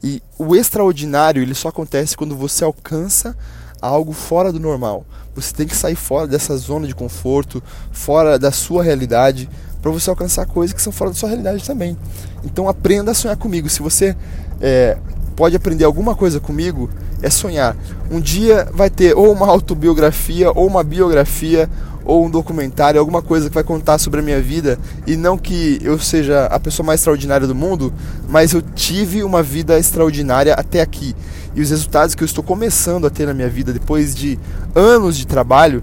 E 0.00 0.22
o 0.38 0.54
extraordinário 0.54 1.42
ele 1.42 1.54
só 1.54 1.68
acontece 1.68 2.16
quando 2.16 2.36
você 2.36 2.62
alcança 2.62 3.36
algo 3.82 4.12
fora 4.12 4.52
do 4.52 4.60
normal. 4.60 5.04
Você 5.34 5.52
tem 5.52 5.66
que 5.66 5.74
sair 5.74 5.96
fora 5.96 6.28
dessa 6.28 6.56
zona 6.56 6.86
de 6.86 6.94
conforto, 6.94 7.60
fora 7.90 8.38
da 8.38 8.52
sua 8.52 8.84
realidade, 8.84 9.48
para 9.80 9.90
você 9.90 10.10
alcançar 10.10 10.46
coisas 10.46 10.74
que 10.74 10.82
são 10.82 10.92
fora 10.92 11.10
da 11.10 11.16
sua 11.16 11.28
realidade 11.28 11.64
também. 11.64 11.96
Então 12.44 12.68
aprenda 12.68 13.10
a 13.10 13.14
sonhar 13.14 13.36
comigo. 13.36 13.68
Se 13.68 13.80
você 13.80 14.16
é, 14.60 14.96
pode 15.36 15.56
aprender 15.56 15.84
alguma 15.84 16.14
coisa 16.14 16.40
comigo, 16.40 16.90
é 17.22 17.30
sonhar. 17.30 17.76
Um 18.10 18.20
dia 18.20 18.68
vai 18.72 18.90
ter 18.90 19.16
ou 19.16 19.32
uma 19.32 19.46
autobiografia, 19.46 20.50
ou 20.50 20.66
uma 20.66 20.82
biografia, 20.82 21.68
ou 22.08 22.24
um 22.24 22.30
documentário, 22.30 22.98
alguma 22.98 23.20
coisa 23.20 23.50
que 23.50 23.54
vai 23.54 23.62
contar 23.62 23.98
sobre 23.98 24.20
a 24.20 24.22
minha 24.22 24.40
vida 24.40 24.78
e 25.06 25.14
não 25.14 25.36
que 25.36 25.78
eu 25.82 25.98
seja 25.98 26.46
a 26.46 26.58
pessoa 26.58 26.86
mais 26.86 27.00
extraordinária 27.00 27.46
do 27.46 27.54
mundo, 27.54 27.92
mas 28.26 28.54
eu 28.54 28.62
tive 28.62 29.22
uma 29.22 29.42
vida 29.42 29.78
extraordinária 29.78 30.54
até 30.54 30.80
aqui. 30.80 31.14
E 31.54 31.60
os 31.60 31.68
resultados 31.68 32.14
que 32.14 32.22
eu 32.22 32.26
estou 32.26 32.42
começando 32.42 33.06
a 33.06 33.10
ter 33.10 33.26
na 33.26 33.34
minha 33.34 33.48
vida 33.48 33.74
depois 33.74 34.14
de 34.14 34.38
anos 34.74 35.18
de 35.18 35.26
trabalho, 35.26 35.82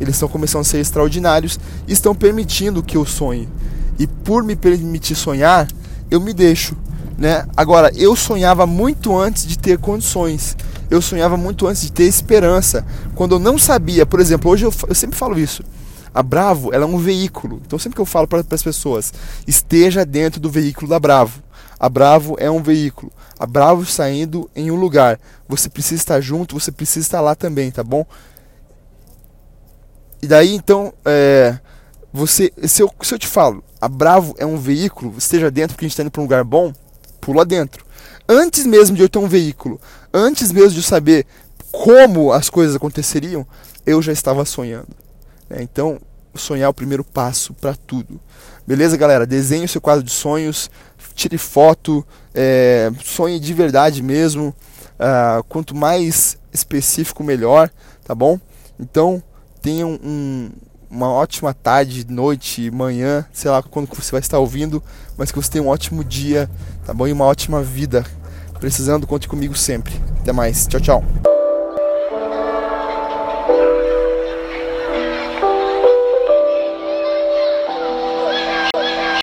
eles 0.00 0.14
estão 0.14 0.28
começando 0.28 0.62
a 0.62 0.64
ser 0.64 0.78
extraordinários 0.78 1.58
e 1.86 1.92
estão 1.92 2.14
permitindo 2.14 2.82
que 2.82 2.96
eu 2.96 3.04
sonhe. 3.04 3.48
E 3.98 4.06
por 4.06 4.42
me 4.42 4.56
permitir 4.56 5.14
sonhar, 5.14 5.66
eu 6.10 6.20
me 6.20 6.32
deixo, 6.32 6.76
né? 7.16 7.46
Agora, 7.56 7.90
eu 7.94 8.14
sonhava 8.14 8.66
muito 8.66 9.16
antes 9.16 9.46
de 9.46 9.58
ter 9.58 9.78
condições 9.78 10.56
eu 10.90 11.02
sonhava 11.02 11.36
muito 11.36 11.66
antes 11.66 11.82
de 11.82 11.92
ter 11.92 12.04
esperança. 12.04 12.86
Quando 13.14 13.34
eu 13.34 13.38
não 13.38 13.58
sabia, 13.58 14.06
por 14.06 14.20
exemplo, 14.20 14.50
hoje 14.50 14.64
eu, 14.64 14.72
eu 14.88 14.94
sempre 14.94 15.16
falo 15.16 15.38
isso. 15.38 15.62
A 16.14 16.22
Bravo, 16.22 16.72
ela 16.72 16.84
é 16.84 16.86
um 16.86 16.98
veículo. 16.98 17.60
Então 17.66 17.78
sempre 17.78 17.96
que 17.96 18.00
eu 18.00 18.06
falo 18.06 18.26
para 18.26 18.44
as 18.50 18.62
pessoas, 18.62 19.12
esteja 19.46 20.04
dentro 20.04 20.40
do 20.40 20.50
veículo 20.50 20.88
da 20.88 20.98
Bravo. 20.98 21.42
A 21.78 21.88
Bravo 21.88 22.36
é 22.38 22.50
um 22.50 22.62
veículo. 22.62 23.12
A 23.38 23.46
Bravo 23.46 23.84
saindo 23.84 24.48
em 24.54 24.70
um 24.70 24.76
lugar. 24.76 25.18
Você 25.48 25.68
precisa 25.68 26.00
estar 26.00 26.20
junto, 26.20 26.58
você 26.58 26.72
precisa 26.72 27.04
estar 27.04 27.20
lá 27.20 27.34
também, 27.34 27.70
tá 27.70 27.84
bom? 27.84 28.06
E 30.22 30.26
daí 30.26 30.54
então, 30.54 30.92
é, 31.04 31.58
você, 32.12 32.52
se 32.64 32.82
eu, 32.82 32.90
se 33.02 33.14
eu 33.14 33.18
te 33.18 33.26
falo, 33.26 33.62
a 33.80 33.88
Bravo 33.88 34.34
é 34.38 34.46
um 34.46 34.56
veículo, 34.56 35.14
esteja 35.18 35.50
dentro 35.50 35.74
porque 35.74 35.84
a 35.84 35.88
gente 35.88 35.92
está 35.92 36.02
indo 36.02 36.10
para 36.10 36.20
um 36.20 36.24
lugar 36.24 36.44
bom, 36.44 36.72
pula 37.20 37.44
dentro. 37.44 37.84
Antes 38.28 38.66
mesmo 38.66 38.96
de 38.96 39.02
eu 39.02 39.08
ter 39.08 39.18
um 39.18 39.28
veículo, 39.28 39.80
antes 40.12 40.50
mesmo 40.50 40.80
de 40.80 40.82
saber 40.82 41.26
como 41.70 42.32
as 42.32 42.48
coisas 42.48 42.74
aconteceriam, 42.74 43.46
eu 43.84 44.00
já 44.00 44.12
estava 44.12 44.44
sonhando. 44.44 44.88
Né? 45.48 45.58
Então, 45.60 46.00
sonhar 46.34 46.66
é 46.66 46.68
o 46.68 46.74
primeiro 46.74 47.04
passo 47.04 47.54
para 47.54 47.74
tudo. 47.74 48.20
Beleza, 48.66 48.96
galera? 48.96 49.26
Desenhe 49.26 49.64
o 49.64 49.68
seu 49.68 49.80
quadro 49.80 50.02
de 50.02 50.10
sonhos, 50.10 50.70
tire 51.14 51.38
foto, 51.38 52.06
é, 52.34 52.90
sonhe 53.04 53.38
de 53.38 53.52
verdade 53.54 54.02
mesmo. 54.02 54.54
Uh, 54.98 55.44
quanto 55.44 55.76
mais 55.76 56.38
específico, 56.52 57.22
melhor, 57.22 57.70
tá 58.04 58.14
bom? 58.14 58.40
Então, 58.80 59.22
tenham 59.66 59.98
um, 60.00 60.48
uma 60.88 61.10
ótima 61.10 61.52
tarde, 61.52 62.06
noite, 62.08 62.70
manhã, 62.70 63.26
sei 63.32 63.50
lá 63.50 63.60
quando 63.60 63.88
você 63.88 64.12
vai 64.12 64.20
estar 64.20 64.38
ouvindo, 64.38 64.80
mas 65.18 65.32
que 65.32 65.36
você 65.36 65.50
tenha 65.50 65.64
um 65.64 65.68
ótimo 65.68 66.04
dia, 66.04 66.48
tá 66.84 66.94
bom? 66.94 67.08
E 67.08 67.12
uma 67.12 67.24
ótima 67.24 67.60
vida. 67.64 68.06
Precisando, 68.60 69.08
conte 69.08 69.26
comigo 69.26 69.56
sempre. 69.56 69.92
Até 70.20 70.30
mais. 70.30 70.68
Tchau, 70.68 70.80
tchau. 70.80 71.35